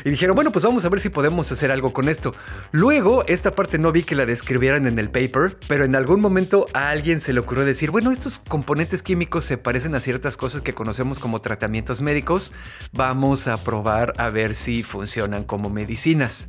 [0.04, 2.34] Y dijeron, bueno, pues vamos a ver si podemos hacer algo con esto.
[2.70, 6.66] Luego, esta parte no vi que la describieran en el paper, pero en algún momento
[6.72, 10.62] a alguien se le ocurrió decir, bueno, estos componentes químicos se parecen a ciertas cosas
[10.62, 12.52] que conocemos como tratamientos médicos.
[12.92, 16.48] Vamos a probar a ver si funcionan como medicinas.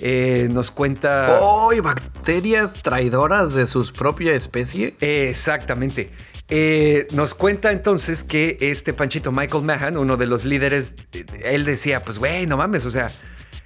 [0.00, 1.38] Eh, nos cuenta...
[1.40, 1.72] ¡Oh!
[1.82, 4.96] bacterias traidoras de su propia especie.
[5.00, 6.10] exactamente.
[6.50, 10.94] Eh, nos cuenta entonces que este Panchito Michael Mahan, uno de los líderes,
[11.44, 13.10] él decía, pues güey, no mames, o sea,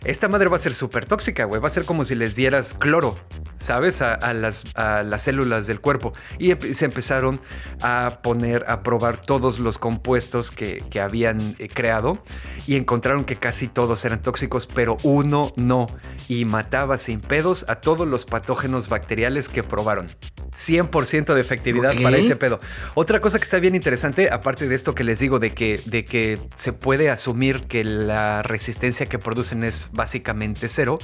[0.05, 1.61] esta madre va a ser súper tóxica, güey.
[1.61, 3.17] Va a ser como si les dieras cloro,
[3.63, 4.03] ¿sabes?
[4.03, 6.13] A, las, las, células del cuerpo.
[6.39, 7.41] Y se empezaron
[7.81, 12.23] a poner, a probar todos los compuestos que, habían eh, creado
[12.67, 15.87] y encontraron que casi todos eran tóxicos, pero uno no.
[16.29, 20.15] Y mataba sin pedos a todos los patógenos bacteriales que probaron.
[20.53, 22.61] 100% de efectividad para ese pedo.
[22.95, 26.05] Otra cosa que está bien interesante, aparte de esto que les digo, de que, de
[26.05, 30.99] que se puede asumir que la resistencia que producen es básicamente cero,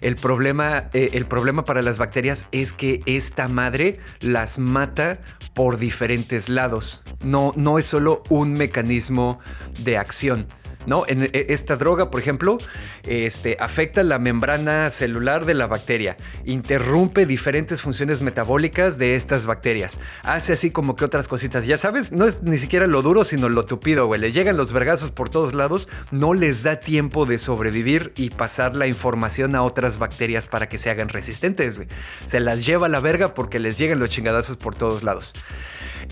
[0.00, 5.20] el problema, eh, el problema para las bacterias es que esta madre las mata
[5.54, 7.02] por diferentes lados.
[7.22, 9.38] No, no es solo un mecanismo
[9.78, 10.46] de acción
[10.86, 11.04] ¿no?
[11.06, 12.58] E, esta droga, por ejemplo,
[13.04, 20.00] este, afecta la membrana celular de la bacteria, interrumpe diferentes funciones metabólicas de estas bacterias,
[20.22, 23.48] hace así como que otras cositas, ya sabes, no es ni siquiera lo duro, sino
[23.48, 27.38] lo tupido, güey, le llegan los vergazos por todos lados, no les da tiempo de
[27.38, 31.88] sobrevivir y pasar la información a otras bacterias para que se hagan resistentes, güey.
[32.26, 35.34] Se las lleva a la verga porque les llegan los chingadazos por todos lados.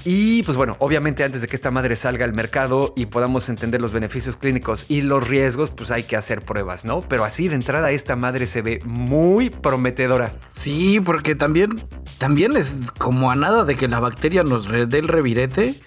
[0.04, 3.80] Y pues bueno, obviamente antes de que esta madre salga al mercado y podamos entender
[3.80, 7.02] los beneficios clínicos y los riesgos, pues hay que hacer pruebas, ¿no?
[7.02, 10.32] Pero así de entrada esta madre se ve muy prometedora.
[10.52, 11.84] Sí, porque también,
[12.18, 15.80] también es como a nada de que la bacteria nos dé el revirete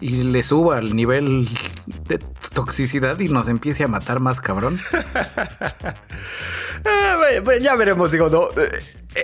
[0.00, 1.48] y le suba el nivel
[2.08, 2.18] de
[2.52, 4.80] toxicidad y nos empiece a matar más cabrón.
[6.84, 7.18] Ah,
[7.60, 8.50] ya veremos, digo, no.
[8.62, 8.70] Eh,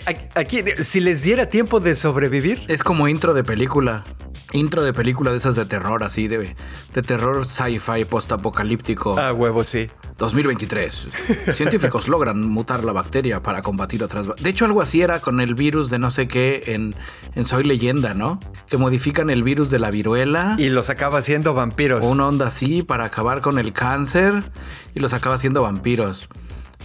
[0.09, 2.65] eh, aquí, si les diera tiempo de sobrevivir.
[2.69, 4.05] Es como intro de película.
[4.53, 6.55] Intro de película de esas de terror, así, de,
[6.93, 9.19] de terror sci-fi post-apocalíptico.
[9.19, 9.89] Ah, huevo, sí.
[10.19, 11.09] 2023.
[11.55, 14.29] Científicos logran mutar la bacteria para combatir otras.
[14.41, 16.95] De hecho, algo así era con el virus de no sé qué en,
[17.35, 18.39] en Soy Leyenda, ¿no?
[18.69, 20.55] Que modifican el virus de la viruela.
[20.57, 22.05] Y los acaba haciendo vampiros.
[22.05, 24.51] una onda así para acabar con el cáncer
[24.95, 26.29] y los acaba haciendo vampiros.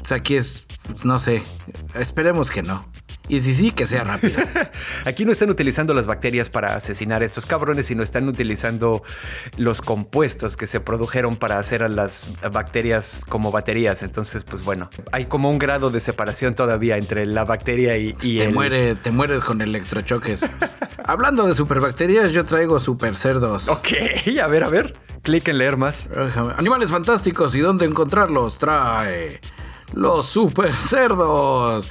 [0.01, 0.65] O sea, aquí es,
[1.03, 1.43] no sé,
[1.93, 2.86] esperemos que no.
[3.30, 4.41] Y si sí, que sea rápido.
[5.05, 9.03] Aquí no están utilizando las bacterias para asesinar a estos cabrones, sino están utilizando
[9.55, 14.01] los compuestos que se produjeron para hacer a las bacterias como baterías.
[14.01, 18.45] Entonces, pues bueno, hay como un grado de separación todavía entre la bacteria y, te
[18.45, 18.51] el...
[18.51, 20.41] Muere, te mueres con electrochoques.
[21.10, 23.68] Hablando de superbacterias, yo traigo super cerdos.
[23.68, 23.88] Ok,
[24.43, 24.95] a ver, a ver.
[25.24, 26.07] Clic en leer más.
[26.55, 28.60] Animales fantásticos y dónde encontrarlos.
[28.60, 29.41] Trae
[29.93, 31.89] los super cerdos.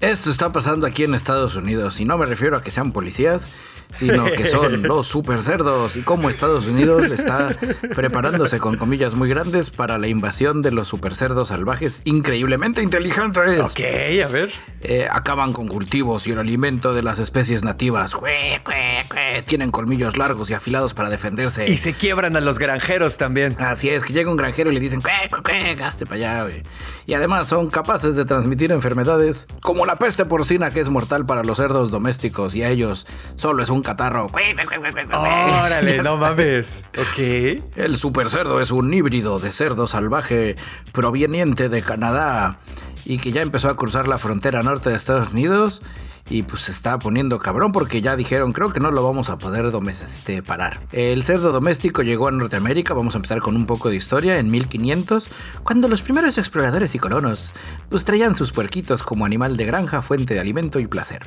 [0.00, 3.48] Esto está pasando aquí en Estados Unidos y no me refiero a que sean policías,
[3.90, 7.56] sino que son los super cerdos y cómo Estados Unidos está
[7.94, 13.60] preparándose con comillas muy grandes para la invasión de los super cerdos salvajes increíblemente inteligentes.
[13.60, 13.80] Ok,
[14.24, 14.52] a ver.
[14.80, 18.14] Eh, acaban con cultivos y el alimento de las especies nativas.
[19.46, 21.68] Tienen colmillos largos y afilados para defenderse.
[21.68, 23.56] Y se quiebran a los granjeros también.
[23.58, 25.00] Así es, que llega un granjero y le dicen,
[25.76, 26.46] gaste para allá,
[27.06, 31.42] Y además son capaces de transmitir enfermedades como la peste porcina que es mortal para
[31.42, 33.06] los cerdos domésticos y a ellos
[33.36, 34.28] solo es un catarro.
[35.64, 36.82] Órale, no mames.
[36.96, 37.62] Ok.
[37.76, 40.56] El super cerdo es un híbrido de cerdo salvaje
[40.92, 42.58] proveniente de Canadá
[43.04, 45.82] y que ya empezó a cruzar la frontera norte de Estados Unidos
[46.30, 49.38] y pues se está poniendo cabrón porque ya dijeron, creo que no lo vamos a
[49.38, 49.72] poder
[50.02, 50.80] este, parar.
[50.92, 54.50] El cerdo doméstico llegó a Norteamérica, vamos a empezar con un poco de historia, en
[54.50, 55.30] 1500,
[55.62, 57.54] cuando los primeros exploradores y colonos
[57.88, 61.22] pues traían sus puerquitos como animal de granja, fuente de alimento y placer.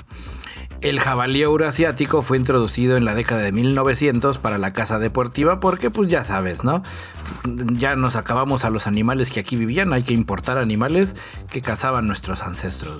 [0.81, 5.91] El jabalí euroasiático fue introducido en la década de 1900 para la caza deportiva porque
[5.91, 6.81] pues ya sabes, ¿no?
[7.45, 11.15] Ya nos acabamos a los animales que aquí vivían, hay que importar animales
[11.51, 12.97] que cazaban nuestros ancestros.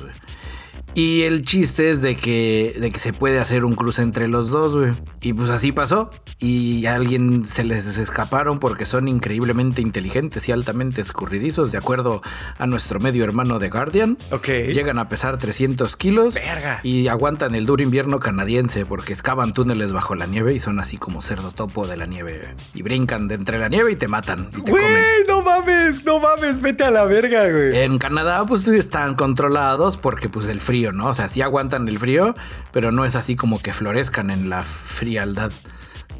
[0.93, 4.49] Y el chiste es de que, de que se puede hacer un cruce entre los
[4.49, 4.91] dos, güey.
[5.21, 6.09] Y pues así pasó.
[6.37, 12.21] Y a alguien se les escaparon porque son increíblemente inteligentes y altamente escurridizos, de acuerdo
[12.57, 14.17] a nuestro medio hermano de Guardian.
[14.31, 14.47] Ok.
[14.47, 16.33] Llegan a pesar 300 kilos.
[16.33, 16.81] Verga.
[16.83, 20.97] Y aguantan el duro invierno canadiense porque excavan túneles bajo la nieve y son así
[20.97, 22.55] como cerdo topo de la nieve.
[22.73, 24.49] Y brincan de entre la nieve y te matan.
[24.57, 24.83] Y te güey,
[25.27, 27.77] no mames, no mames, vete a la verga, güey.
[27.77, 31.07] En Canadá, pues están controlados porque, pues, el frío ¿no?
[31.07, 32.35] O sea, sí aguantan el frío,
[32.71, 35.51] pero no es así como que florezcan en la frialdad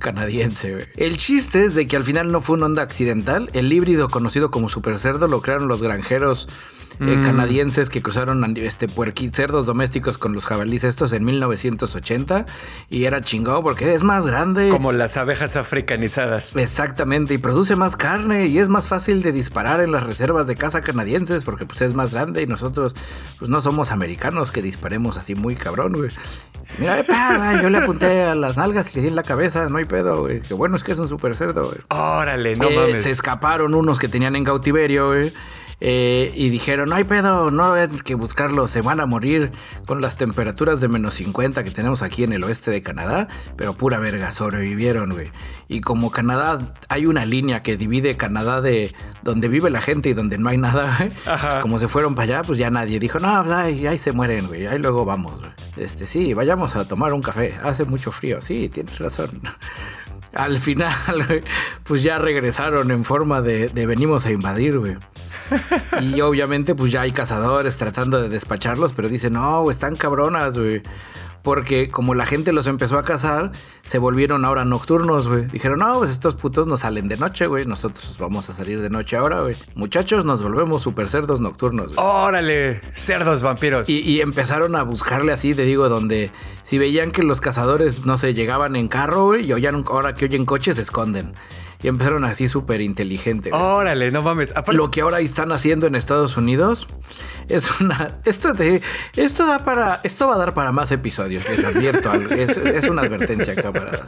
[0.02, 0.90] canadiense.
[0.98, 3.50] El chiste es de que al final no fue una onda accidental.
[3.54, 6.50] El híbrido conocido como super cerdo lo crearon los granjeros
[7.00, 7.24] eh, mm.
[7.24, 8.88] canadienses que cruzaron este
[9.34, 12.46] cerdos domésticos con los jabalíes estos en 1980
[12.90, 14.70] y era chingado porque es más grande.
[14.70, 16.56] Como las abejas africanizadas.
[16.56, 20.56] Exactamente, y produce más carne y es más fácil de disparar en las reservas de
[20.56, 22.94] caza canadienses porque pues es más grande y nosotros
[23.40, 26.12] pues no somos americanos que disparemos así muy cabrón, güey.
[26.78, 29.86] Mira, yo le apunté a las nalgas y le di en la cabeza, no hay
[29.92, 30.42] pedo, güey.
[30.52, 31.78] Bueno es que es un super cerdo, güey.
[31.90, 33.04] Órale, no eh, mames.
[33.04, 35.32] Se escaparon unos que tenían en cautiverio, güey.
[35.84, 39.52] Eh, y dijeron, no hay pedo, no hay que buscarlo, se van a morir
[39.88, 43.74] con las temperaturas de menos 50 que tenemos aquí en el oeste de Canadá, pero
[43.74, 45.32] pura verga, sobrevivieron, güey.
[45.68, 50.14] Y como Canadá, hay una línea que divide Canadá de donde vive la gente y
[50.14, 53.44] donde no hay nada, pues como se fueron para allá, pues ya nadie dijo, no,
[53.44, 55.52] pues ahí, ahí se mueren, güey, ahí luego vamos, güey.
[55.78, 59.42] Este, sí, vayamos a tomar un café, hace mucho frío, sí, tienes razón.
[60.34, 60.94] Al final,
[61.84, 64.98] pues ya regresaron en forma de, de venimos a invadir, güey.
[66.02, 70.82] Y obviamente, pues ya hay cazadores tratando de despacharlos, pero dicen, no, están cabronas, güey.
[71.44, 73.52] Porque como la gente los empezó a cazar,
[73.84, 75.46] se volvieron ahora nocturnos, güey.
[75.48, 77.66] Dijeron, no, pues estos putos no salen de noche, güey.
[77.66, 79.56] Nosotros vamos a salir de noche ahora, güey.
[79.76, 81.96] Muchachos, nos volvemos super cerdos nocturnos.
[81.96, 81.98] güey".
[81.98, 83.90] Órale, cerdos vampiros.
[83.90, 86.32] Y, y empezaron a buscarle así, te digo, donde
[86.64, 90.26] si veían que los cazadores, no sé, llegaban en carro, güey, y oían, ahora que
[90.26, 91.34] oyen coches, se esconden.
[91.84, 93.52] Y empezaron así súper inteligente.
[93.54, 94.52] Órale, no mames.
[94.52, 96.88] Aparte- Lo que ahora están haciendo en Estados Unidos
[97.50, 98.18] es una.
[98.26, 98.82] Esto de.
[99.16, 100.00] Esto da para.
[100.04, 102.12] Esto va a dar para más episodios, les advierto.
[102.14, 104.02] Es, es una advertencia, camaradas.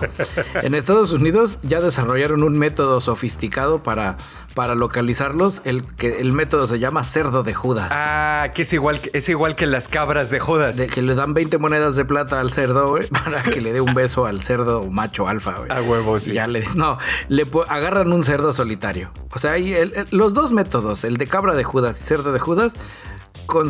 [0.61, 4.17] En Estados Unidos ya desarrollaron un método sofisticado para,
[4.53, 5.61] para localizarlos.
[5.65, 7.89] El, que, el método se llama cerdo de Judas.
[7.91, 10.77] Ah, que es igual que, es igual que las cabras de Judas.
[10.77, 13.81] De que le dan 20 monedas de plata al cerdo, güey, para que le dé
[13.81, 15.71] un beso al cerdo macho alfa, güey.
[15.71, 16.31] A huevo, sí.
[16.31, 16.97] Y ya le no,
[17.27, 19.11] le agarran un cerdo solitario.
[19.31, 22.31] O sea, ahí el- el- los dos métodos, el de cabra de Judas y cerdo
[22.33, 22.75] de Judas,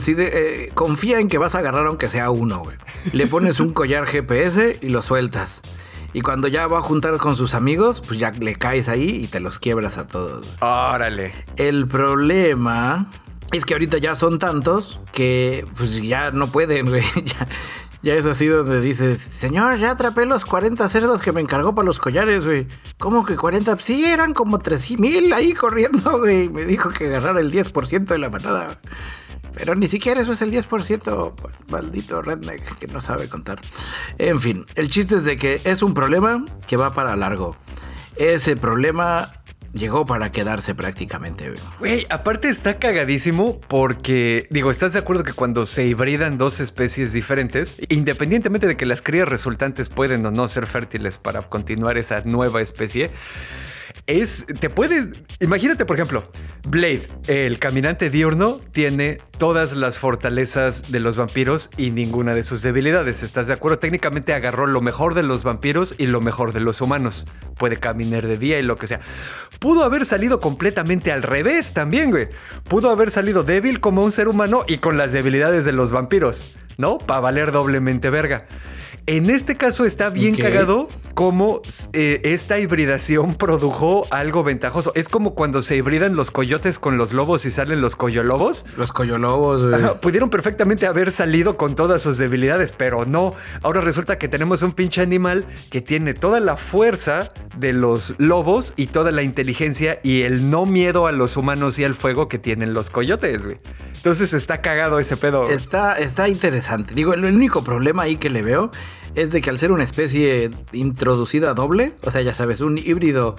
[0.07, 2.77] eh, confía en que vas a agarrar aunque sea uno, güey.
[3.11, 5.61] Le pones un collar GPS y lo sueltas.
[6.13, 9.27] Y cuando ya va a juntar con sus amigos, pues ya le caes ahí y
[9.27, 10.47] te los quiebras a todos.
[10.61, 11.33] Órale.
[11.55, 13.07] El problema
[13.51, 17.03] es que ahorita ya son tantos que pues ya no pueden, güey.
[17.25, 17.47] Ya,
[18.03, 21.85] ya es así donde dices, señor, ya atrapé los 40 cerdos que me encargó para
[21.85, 22.67] los collares, güey.
[22.99, 23.77] ¿Cómo que 40?
[23.79, 26.49] Sí, eran como 3 mil ahí corriendo, güey.
[26.49, 28.77] Me dijo que agarrara el 10% de la manada.
[29.53, 31.33] Pero ni siquiera eso es el 10%,
[31.69, 33.61] maldito redneck que no sabe contar.
[34.17, 37.55] En fin, el chiste es de que es un problema que va para largo.
[38.17, 39.42] Ese problema
[39.73, 41.51] llegó para quedarse prácticamente.
[41.79, 42.05] güey.
[42.09, 47.77] Aparte está cagadísimo porque, digo, ¿estás de acuerdo que cuando se hibridan dos especies diferentes,
[47.89, 52.61] independientemente de que las crías resultantes pueden o no ser fértiles para continuar esa nueva
[52.61, 53.11] especie,
[54.05, 56.29] es, te puede, imagínate por ejemplo,
[56.67, 62.61] Blade, el caminante diurno, tiene todas las fortalezas de los vampiros y ninguna de sus
[62.61, 63.79] debilidades, ¿estás de acuerdo?
[63.79, 67.27] Técnicamente agarró lo mejor de los vampiros y lo mejor de los humanos.
[67.57, 68.99] Puede caminar de día y lo que sea.
[69.59, 72.27] Pudo haber salido completamente al revés también, güey.
[72.67, 76.55] Pudo haber salido débil como un ser humano y con las debilidades de los vampiros,
[76.77, 76.97] ¿no?
[76.97, 78.47] Para valer doblemente verga.
[79.05, 84.93] En este caso está bien cagado cómo eh, esta hibridación produjo algo ventajoso.
[84.95, 88.65] Es como cuando se hibridan los coyotes con los lobos y salen los coyolobos.
[88.77, 89.75] Los coyolobos, güey.
[89.75, 93.35] Ajá, Pudieron perfectamente haber salido con todas sus debilidades, pero no.
[93.61, 98.73] Ahora resulta que tenemos un pinche animal que tiene toda la fuerza de los lobos
[98.77, 102.39] y toda la inteligencia y el no miedo a los humanos y al fuego que
[102.39, 103.57] tienen los coyotes, güey.
[103.95, 105.49] Entonces está cagado ese pedo.
[105.49, 106.93] Está, está interesante.
[106.93, 108.71] Digo, el único problema ahí que le veo
[109.15, 113.35] es de que al ser una especie introducida doble, o sea, ya sabes, un híbrido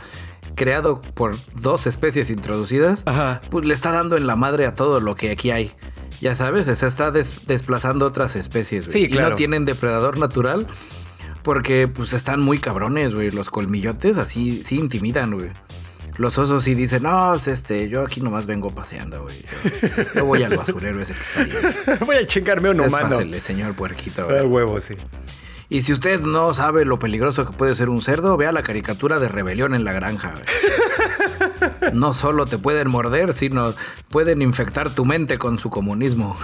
[0.54, 3.40] creado por dos especies introducidas, Ajá.
[3.50, 5.72] pues le está dando en la madre a todo lo que aquí hay.
[6.20, 8.84] Ya sabes, se está des- desplazando otras especies.
[8.88, 9.30] Sí, Y claro.
[9.30, 10.66] no tienen depredador natural
[11.42, 13.30] porque pues están muy cabrones, güey.
[13.30, 15.50] Los colmillotes así sí intimidan, güey.
[16.16, 19.42] Los osos sí dicen, no, pues, este, yo aquí nomás vengo paseando, güey.
[19.42, 21.40] Yo, yo voy al basurero ese que está
[21.92, 21.98] ahí.
[22.06, 23.08] Voy a chingarme un humano.
[23.10, 24.28] pásele, señor puerquito.
[24.30, 24.94] Ah, huevo, sí.
[25.68, 29.18] Y si usted no sabe lo peligroso que puede ser un cerdo, vea la caricatura
[29.18, 30.34] de Rebelión en la Granja.
[31.92, 33.74] No solo te pueden morder, sino
[34.08, 36.36] pueden infectar tu mente con su comunismo.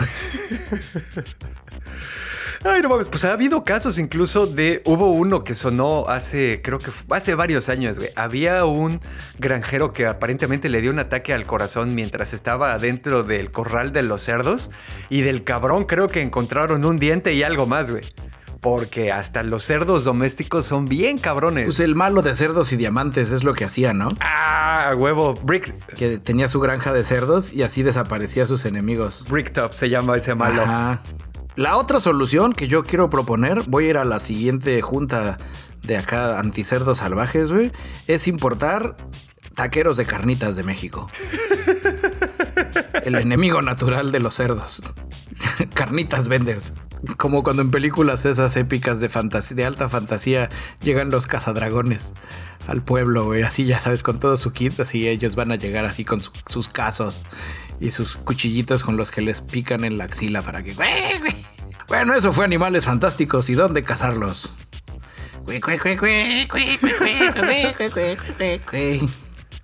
[2.62, 4.82] Ay, no mames, pues ha habido casos incluso de.
[4.84, 8.10] Hubo uno que sonó hace, creo que fue- hace varios años, güey.
[8.16, 9.00] Había un
[9.38, 14.02] granjero que aparentemente le dio un ataque al corazón mientras estaba adentro del corral de
[14.02, 14.70] los cerdos.
[15.08, 18.04] Y del cabrón creo que encontraron un diente y algo más, güey.
[18.61, 21.64] Porque hasta los cerdos domésticos son bien cabrones.
[21.64, 24.08] Pues el malo de cerdos y diamantes es lo que hacía, ¿no?
[24.20, 25.34] ah, huevo.
[25.34, 29.26] Brick, Que tenía su granja de cerdos y así desaparecía a sus enemigos.
[29.30, 30.62] Bricktop se llama ese malo.
[30.62, 31.00] Ajá.
[31.56, 35.38] La otra solución que yo quiero proponer, voy a ir a la siguiente junta
[35.82, 37.72] de acá anticerdos salvajes, güey,
[38.06, 38.96] es importar
[39.54, 41.11] taqueros de carnitas de México.
[43.05, 44.82] el enemigo natural de los cerdos.
[45.74, 46.72] Carnitas venders.
[47.16, 50.51] Como cuando en películas esas épicas de, fantasía, de alta fantasía
[50.82, 52.12] llegan los cazadragones
[52.66, 53.43] al pueblo, güey.
[53.43, 56.68] Así ya sabes, con todo su kit, así ellos van a llegar así con sus
[56.68, 57.24] casos
[57.80, 60.74] y sus cuchillitos con los que les pican en la axila para que...
[61.88, 64.53] Bueno, eso fue Animales Fantásticos y dónde cazarlos.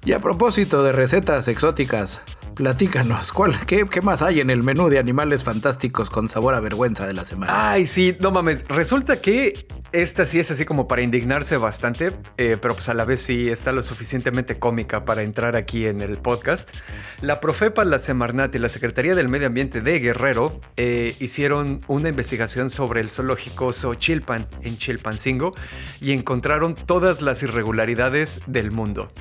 [0.04, 2.20] Y a propósito de recetas exóticas,
[2.56, 6.60] Platícanos, ¿cuál, qué, qué, más hay en el menú de animales fantásticos con sabor a
[6.60, 7.52] vergüenza de la semana?
[7.72, 8.66] Ay, sí, no mames.
[8.66, 13.04] Resulta que esta sí es así como para indignarse bastante, eh, pero pues a la
[13.04, 16.74] vez sí está lo suficientemente cómica para entrar aquí en el podcast.
[17.20, 22.08] La Profepa, la Semarnat y la Secretaría del Medio Ambiente de Guerrero eh, hicieron una
[22.08, 25.54] investigación sobre el zoológico Xochilpan en Chilpancingo
[26.00, 29.12] y encontraron todas las irregularidades del mundo.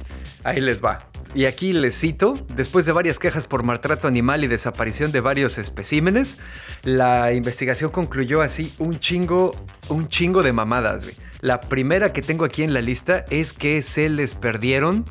[0.44, 1.10] Ahí les va.
[1.34, 5.58] Y aquí les cito, después de varias quejas por maltrato animal y desaparición de varios
[5.58, 6.38] especímenes,
[6.84, 9.56] la investigación concluyó así un chingo,
[9.90, 11.08] un chingo de mamadas.
[11.42, 15.06] La primera que tengo aquí en la lista es que se les perdieron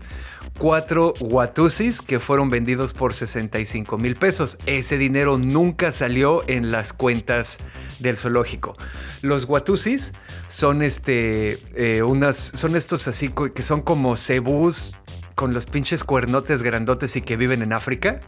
[0.61, 4.59] cuatro Watusis que fueron vendidos por 65 mil pesos.
[4.65, 7.59] Ese dinero nunca salió en las cuentas
[7.99, 8.77] del zoológico.
[9.23, 10.13] Los Watusis
[10.47, 14.99] son este, eh, unas, son estos así que son como cebús
[15.35, 18.21] con los pinches cuernotes grandotes y que viven en África.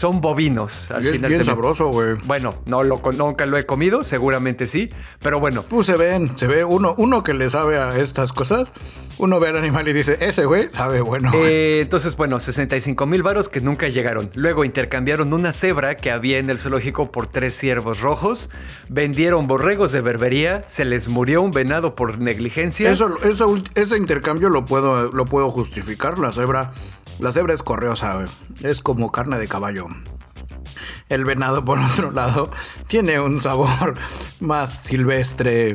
[0.00, 0.90] Son bovinos.
[0.90, 2.14] Al es bien sabroso, güey.
[2.24, 4.88] Bueno, no lo, nunca lo he comido, seguramente sí,
[5.20, 5.62] pero bueno.
[5.68, 8.72] Pues se ven, se ve uno, uno que le sabe a estas cosas,
[9.18, 11.30] uno ve al animal y dice, ese güey sabe bueno.
[11.34, 14.30] Eh, entonces, bueno, 65 mil varos que nunca llegaron.
[14.36, 18.48] Luego intercambiaron una cebra que había en el zoológico por tres ciervos rojos,
[18.88, 22.90] vendieron borregos de berbería, se les murió un venado por negligencia.
[22.90, 26.70] Eso, eso ese intercambio lo puedo, lo puedo justificar, la cebra
[27.18, 28.24] la cebra es correosa,
[28.62, 29.86] es como carne de caballo.
[31.08, 32.50] El venado, por otro lado,
[32.86, 33.96] tiene un sabor
[34.40, 35.74] más silvestre,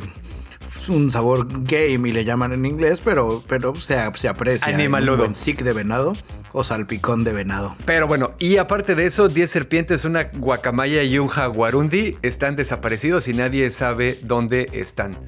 [0.88, 4.72] un sabor game y le llaman en inglés, pero, pero se, se aprecia.
[4.72, 5.24] Animaludo.
[5.24, 6.14] Un buen de venado
[6.52, 7.74] o salpicón de venado.
[7.84, 13.28] Pero bueno, y aparte de eso, 10 serpientes, una guacamaya y un jaguarundi están desaparecidos
[13.28, 15.18] y nadie sabe dónde están.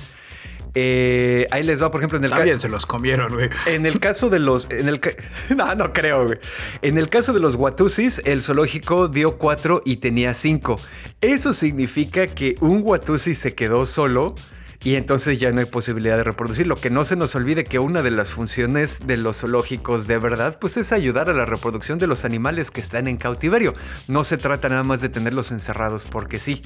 [0.80, 2.60] Eh, ahí les va, por ejemplo, en el caso.
[2.60, 3.50] se los comieron, güey.
[3.66, 4.70] En el caso de los.
[4.70, 5.00] En el
[5.56, 6.38] no, no creo, güey.
[6.82, 10.80] En el caso de los Watusis, el zoológico dio cuatro y tenía cinco.
[11.20, 14.36] Eso significa que un Watusi se quedó solo
[14.84, 16.66] y entonces ya no hay posibilidad de reproducir.
[16.66, 20.18] Lo que no se nos olvide que una de las funciones de los zoológicos de
[20.18, 23.74] verdad pues es ayudar a la reproducción de los animales que están en cautiverio.
[24.06, 26.62] No se trata nada más de tenerlos encerrados porque sí.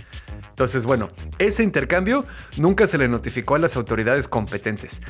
[0.51, 1.09] Entonces, bueno,
[1.39, 2.27] ese intercambio
[2.59, 5.01] nunca se le notificó a las autoridades competentes.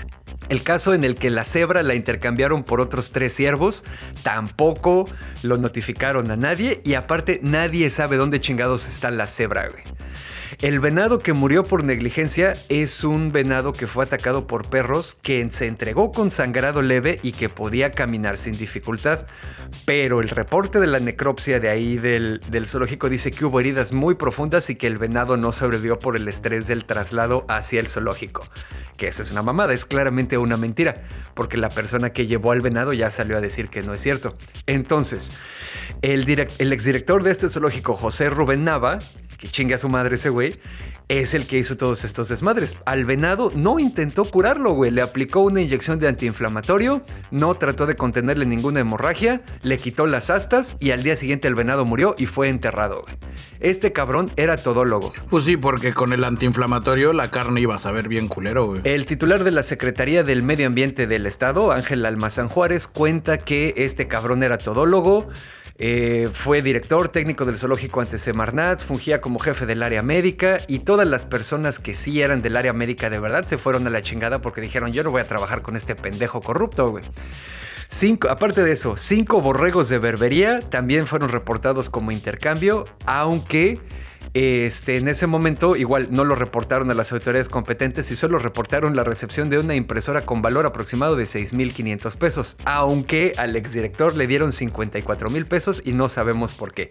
[0.48, 3.84] El caso en el que la cebra la intercambiaron por otros tres ciervos,
[4.22, 5.10] tampoco
[5.42, 9.68] lo notificaron a nadie y aparte nadie sabe dónde chingados está la cebra.
[10.60, 15.50] El venado que murió por negligencia es un venado que fue atacado por perros que
[15.50, 19.26] se entregó con sangrado leve y que podía caminar sin dificultad.
[19.86, 24.14] Pero el reporte de la necropsia de ahí del, zoológico dice que hubo heridas muy
[24.14, 28.46] profundas y que el venado no sobrevivió por el estrés del traslado hacia el zoológico.
[28.96, 31.02] Que eso es una mamada, es claramente una mentira,
[31.34, 34.36] porque la persona que llevó al venado ya salió a decir que no es cierto.
[34.66, 35.32] Entonces,
[36.02, 36.28] el,
[36.58, 38.98] el exdirector de este zoológico, José Rubén Nava,
[39.42, 40.60] que chingue a su madre ese güey,
[41.08, 42.76] es el que hizo todos estos desmadres.
[42.86, 44.92] Al venado no intentó curarlo, güey.
[44.92, 50.30] Le aplicó una inyección de antiinflamatorio, no trató de contenerle ninguna hemorragia, le quitó las
[50.30, 53.16] astas y al día siguiente el venado murió y fue enterrado, güey.
[53.58, 55.12] Este cabrón era todólogo.
[55.28, 58.82] Pues sí, porque con el antiinflamatorio la carne iba a saber bien culero, güey.
[58.84, 63.74] El titular de la Secretaría del Medio Ambiente del Estado, Ángel Almazán Juárez, cuenta que
[63.76, 65.28] este cabrón era todólogo.
[65.84, 70.78] Eh, fue director técnico del zoológico ante Semarnat, fungía como jefe del área médica y
[70.78, 74.00] todas las personas que sí eran del área médica de verdad se fueron a la
[74.00, 77.02] chingada porque dijeron yo no voy a trabajar con este pendejo corrupto, güey.
[78.30, 83.80] Aparte de eso, cinco borregos de berbería también fueron reportados como intercambio, aunque
[84.34, 88.96] este, en ese momento igual no lo reportaron a las autoridades competentes y solo reportaron
[88.96, 94.26] la recepción de una impresora con valor aproximado de 6.500 pesos, aunque al exdirector le
[94.26, 96.88] dieron 54 mil pesos y no sabemos por qué.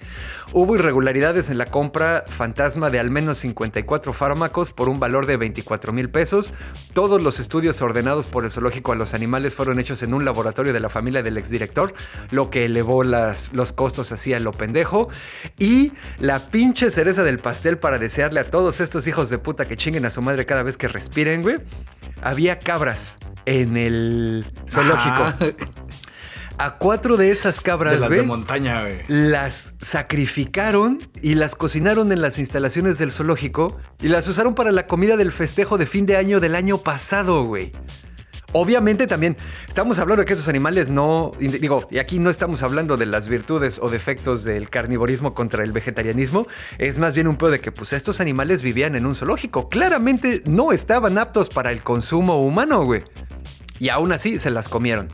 [0.53, 5.37] Hubo irregularidades en la compra fantasma de al menos 54 fármacos por un valor de
[5.37, 6.53] 24 mil pesos.
[6.93, 10.73] Todos los estudios ordenados por el zoológico a los animales fueron hechos en un laboratorio
[10.73, 11.95] de la familia del exdirector,
[12.29, 15.09] lo que elevó las, los costos así a lo pendejo.
[15.57, 19.67] Y la pinche cereza de el pastel para desearle a todos estos hijos de puta
[19.67, 21.57] que chinguen a su madre cada vez que respiren, güey.
[22.21, 25.55] Había cabras en el zoológico.
[26.57, 28.85] A cuatro de esas cabras, de de montaña.
[29.07, 34.85] Las sacrificaron y las cocinaron en las instalaciones del zoológico y las usaron para la
[34.85, 37.71] comida del festejo de fin de año del año pasado, güey.
[38.53, 39.37] Obviamente también
[39.67, 43.29] estamos hablando de que esos animales no, digo, y aquí no estamos hablando de las
[43.29, 46.47] virtudes o defectos del carnivorismo contra el vegetarianismo,
[46.77, 50.43] es más bien un pedo de que pues estos animales vivían en un zoológico, claramente
[50.45, 53.03] no estaban aptos para el consumo humano, güey.
[53.79, 55.09] Y aún así se las comieron.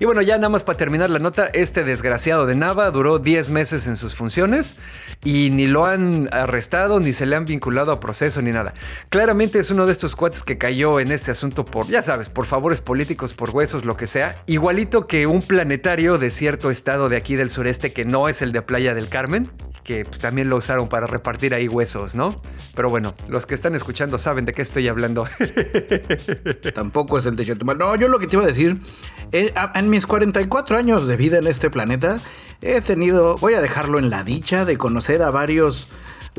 [0.00, 3.50] Y bueno, ya nada más para terminar la nota, este desgraciado de Nava duró 10
[3.50, 4.78] meses en sus funciones
[5.22, 8.72] y ni lo han arrestado, ni se le han vinculado a proceso, ni nada.
[9.10, 12.46] Claramente es uno de estos cuates que cayó en este asunto por, ya sabes, por
[12.46, 14.42] favores políticos, por huesos, lo que sea.
[14.46, 18.52] Igualito que un planetario de cierto estado de aquí del sureste que no es el
[18.52, 19.50] de Playa del Carmen,
[19.84, 22.40] que pues, también lo usaron para repartir ahí huesos, ¿no?
[22.74, 25.26] Pero bueno, los que están escuchando saben de qué estoy hablando.
[26.74, 27.76] Tampoco es el de Chetumal.
[27.76, 28.78] No, yo lo que te iba a decir,
[29.32, 29.52] eh,
[29.90, 32.20] en mis 44 años de vida en este planeta,
[32.62, 35.88] he tenido, voy a dejarlo en la dicha de conocer a varios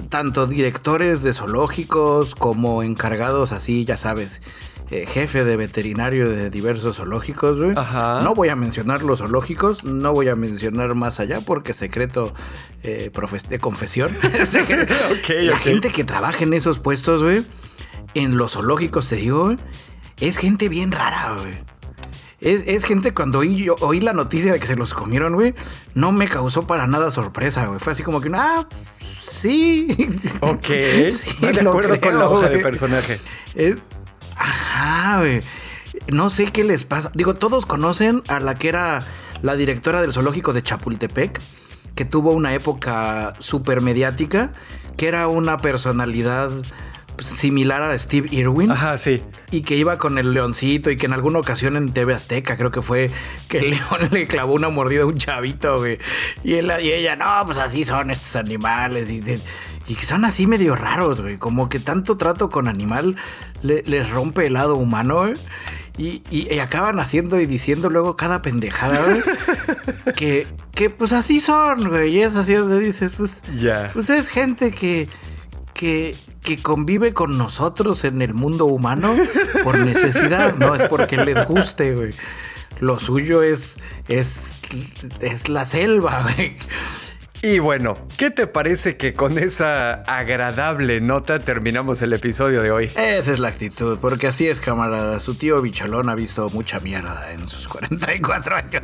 [0.08, 4.42] tanto directores de zoológicos como encargados así, ya sabes,
[4.90, 7.74] eh, jefe de veterinario de diversos zoológicos, güey.
[7.74, 12.34] No voy a mencionar los zoológicos, no voy a mencionar más allá porque secreto
[12.84, 13.12] eh,
[13.50, 14.16] de confesión.
[15.28, 17.46] la gente que trabaja en esos puestos, güey,
[18.14, 19.58] en los zoológicos, te digo,
[20.22, 21.81] es gente bien rara, güey.
[22.42, 25.54] Es, gente cuando oí, oí la noticia de que se los comieron, güey,
[25.94, 27.80] no me causó para nada sorpresa, güey.
[27.80, 28.68] Fue así como que, ah,
[29.22, 29.88] sí.
[30.42, 30.66] Ok.
[31.14, 33.20] sí, de acuerdo con la hoja de personaje.
[34.36, 35.44] ajá, güey.
[36.08, 37.12] No sé qué les pasa.
[37.14, 39.04] Digo, todos conocen a la que era
[39.44, 41.40] la directora del zoológico de Chapultepec,
[41.94, 44.52] que tuvo una época súper mediática,
[44.98, 46.50] que era una personalidad
[47.20, 48.72] similar a Steve Irwin.
[48.72, 49.22] Ajá, sí.
[49.52, 52.72] Y que iba con el leoncito y que en alguna ocasión en TV Azteca creo
[52.72, 53.12] que fue
[53.48, 56.00] que el león le clavó una mordida a un chavito, güey.
[56.44, 59.12] Y, él, y ella, no, pues así son estos animales.
[59.12, 59.24] Y,
[59.88, 61.38] y que son así medio raros, güey.
[61.38, 63.16] Como que tanto trato con animal
[63.62, 65.34] les rompe el lado humano, güey.
[65.98, 69.22] Y, y, acaban haciendo y diciendo luego cada pendejada, güey.
[70.16, 72.16] que, que pues así son, güey.
[72.16, 75.10] Y es así donde dices, pues, ya pues es gente que,
[75.74, 79.16] que, que convive con nosotros en el mundo humano
[79.64, 82.14] por necesidad, no es porque les guste.
[82.80, 83.78] Lo suyo es,
[84.08, 84.60] es,
[85.20, 86.28] es la selva.
[87.44, 92.86] Y bueno, ¿qué te parece que con esa agradable nota terminamos el episodio de hoy?
[92.96, 95.20] Esa es la actitud, porque así es, camarada.
[95.20, 98.84] Su tío Bicholón ha visto mucha mierda en sus 44 años.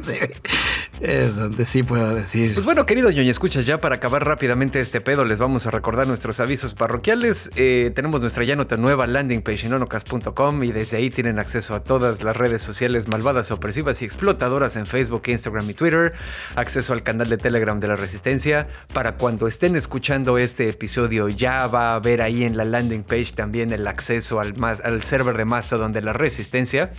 [0.99, 2.55] Es donde sí puedo decir.
[2.55, 6.07] Pues bueno, queridos ñoño, escuchas, ya para acabar rápidamente este pedo, les vamos a recordar
[6.07, 7.51] nuestros avisos parroquiales.
[7.57, 11.75] Eh, tenemos nuestra ya nota nueva, landing page en onocas.com, y desde ahí tienen acceso
[11.75, 16.15] a todas las redes sociales malvadas, opresivas y explotadoras en Facebook, Instagram y Twitter,
[16.55, 18.46] acceso al canal de Telegram de la Resistencia
[18.93, 23.33] para cuando estén escuchando este episodio, ya va a haber ahí en la landing page
[23.35, 26.91] también el acceso al, al server de Mastodon de la Resistencia.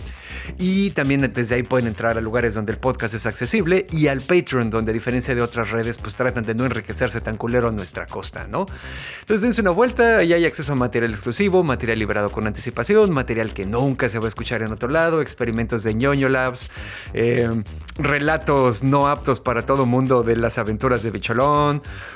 [0.57, 4.21] Y también desde ahí pueden entrar a lugares donde el podcast es accesible y al
[4.21, 7.71] Patreon, donde a diferencia de otras redes, pues tratan de no enriquecerse tan culero a
[7.71, 8.65] nuestra costa, ¿no?
[9.21, 13.53] Entonces dense una vuelta y hay acceso a material exclusivo, material liberado con anticipación, material
[13.53, 16.69] que nunca se va a escuchar en otro lado, experimentos de ñoño labs,
[17.13, 17.63] eh,
[17.97, 21.11] relatos no aptos para todo mundo de las aventuras de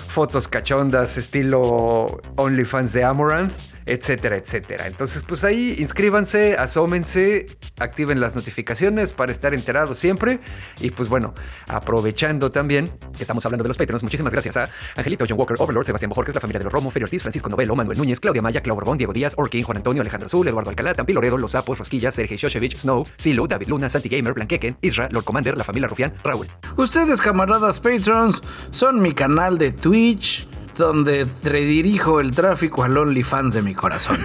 [0.09, 4.87] Fotos cachondas estilo OnlyFans de Amaranth etcétera, etcétera.
[4.87, 10.39] Entonces, pues ahí inscríbanse, asómense, activen las notificaciones para estar enterados siempre.
[10.79, 11.33] Y pues bueno,
[11.67, 16.09] aprovechando también estamos hablando de los Patreons, muchísimas gracias a Angelito, John Walker, Overlord, Sebastián
[16.09, 18.77] Bojorquez, la familia de los Romo, Ferio Ortiz, Francisco Novelo, Manuel Núñez, Claudia Maya, Clau
[18.97, 22.37] Diego Díaz, Orkin, Juan Antonio, Alejandro Azul, Eduardo Alcalá, Tampi Loredo, Los Sapos, Rosquillas, Sergio
[22.37, 26.47] Shoshevich, Snow, Silo, David Luna, Santi Gamer, Blanquequen, Isra, Lord Commander, la familia Rufián, Raúl.
[26.77, 28.41] Ustedes, camaradas Patrons,
[28.71, 34.17] son mi canal de Twitch donde redirijo el tráfico al OnlyFans de mi corazón.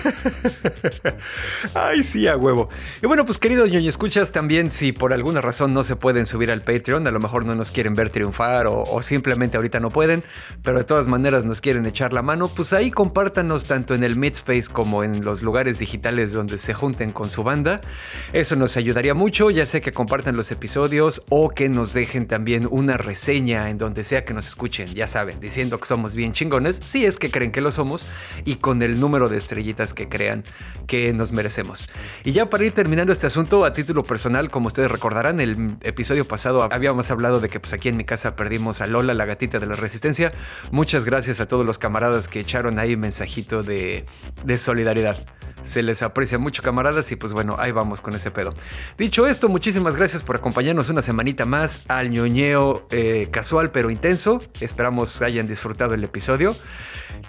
[1.75, 2.69] Ay, sí, a huevo.
[3.03, 6.51] Y bueno, pues queridos ñoño escuchas, también si por alguna razón no se pueden subir
[6.51, 10.25] al Patreon, a lo mejor no nos quieren ver triunfar o, simplemente ahorita no pueden,
[10.63, 14.17] pero de todas maneras nos quieren echar la mano, pues ahí compártanos tanto en el
[14.17, 17.81] Midspace como en los lugares digitales donde se junten con su banda.
[18.33, 22.67] Eso nos ayudaría mucho, ya sé que compartan los episodios o que nos dejen también
[22.71, 26.81] una reseña en donde sea que nos escuchen, ya saben, diciendo que somos bien chingones,
[26.85, 28.07] si es que creen que lo somos,
[28.45, 30.45] y con el número de estrellitas que crean
[30.87, 31.89] que nos merecemos.
[32.25, 36.27] Y ya para ir terminando este asunto, a título personal, como ustedes recordarán, el episodio
[36.27, 39.59] pasado habíamos hablado de que pues aquí en mi casa perdimos a Lola, la gatita
[39.59, 40.33] de la resistencia.
[40.71, 44.07] Muchas gracias a todos los camaradas que echaron ahí mensajito de,
[44.45, 45.19] de solidaridad.
[45.65, 48.55] Se les aprecia mucho, camaradas, y pues bueno, ahí vamos con ese pedo.
[48.97, 54.41] Dicho esto, muchísimas gracias por acompañarnos una semanita más al ñoñeo eh, casual pero intenso.
[54.61, 56.28] Esperamos hayan disfrutado el episodio,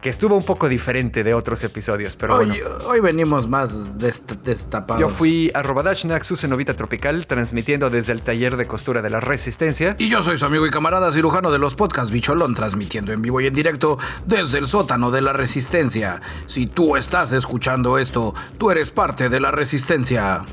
[0.02, 2.66] que estuvo un poco diferente de otros episodios, pero hoy, bueno.
[2.88, 5.02] Hoy venimos más destapados.
[5.02, 9.20] Yo fui a Dashnak, su cenovita tropical, transmitiendo desde el taller de costura de la
[9.20, 9.96] Resistencia.
[10.00, 13.42] Y yo soy su amigo y camarada cirujano de los podcasts Bicholón, transmitiendo en vivo
[13.42, 16.22] y en directo desde el sótano de la Resistencia.
[16.46, 20.44] Si tú estás escuchando esto, tú eres parte de la resistencia.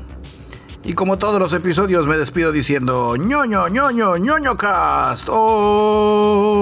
[0.83, 5.27] Y como todos los episodios me despido diciendo ñoño, ñoño, ñoño cast.
[5.29, 6.61] Oh,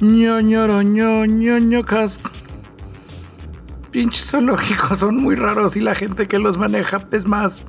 [0.00, 2.26] ñoño, ñoño, ñoño cast.
[3.90, 7.62] Pinches zoológicos son muy raros y la gente que los maneja es más.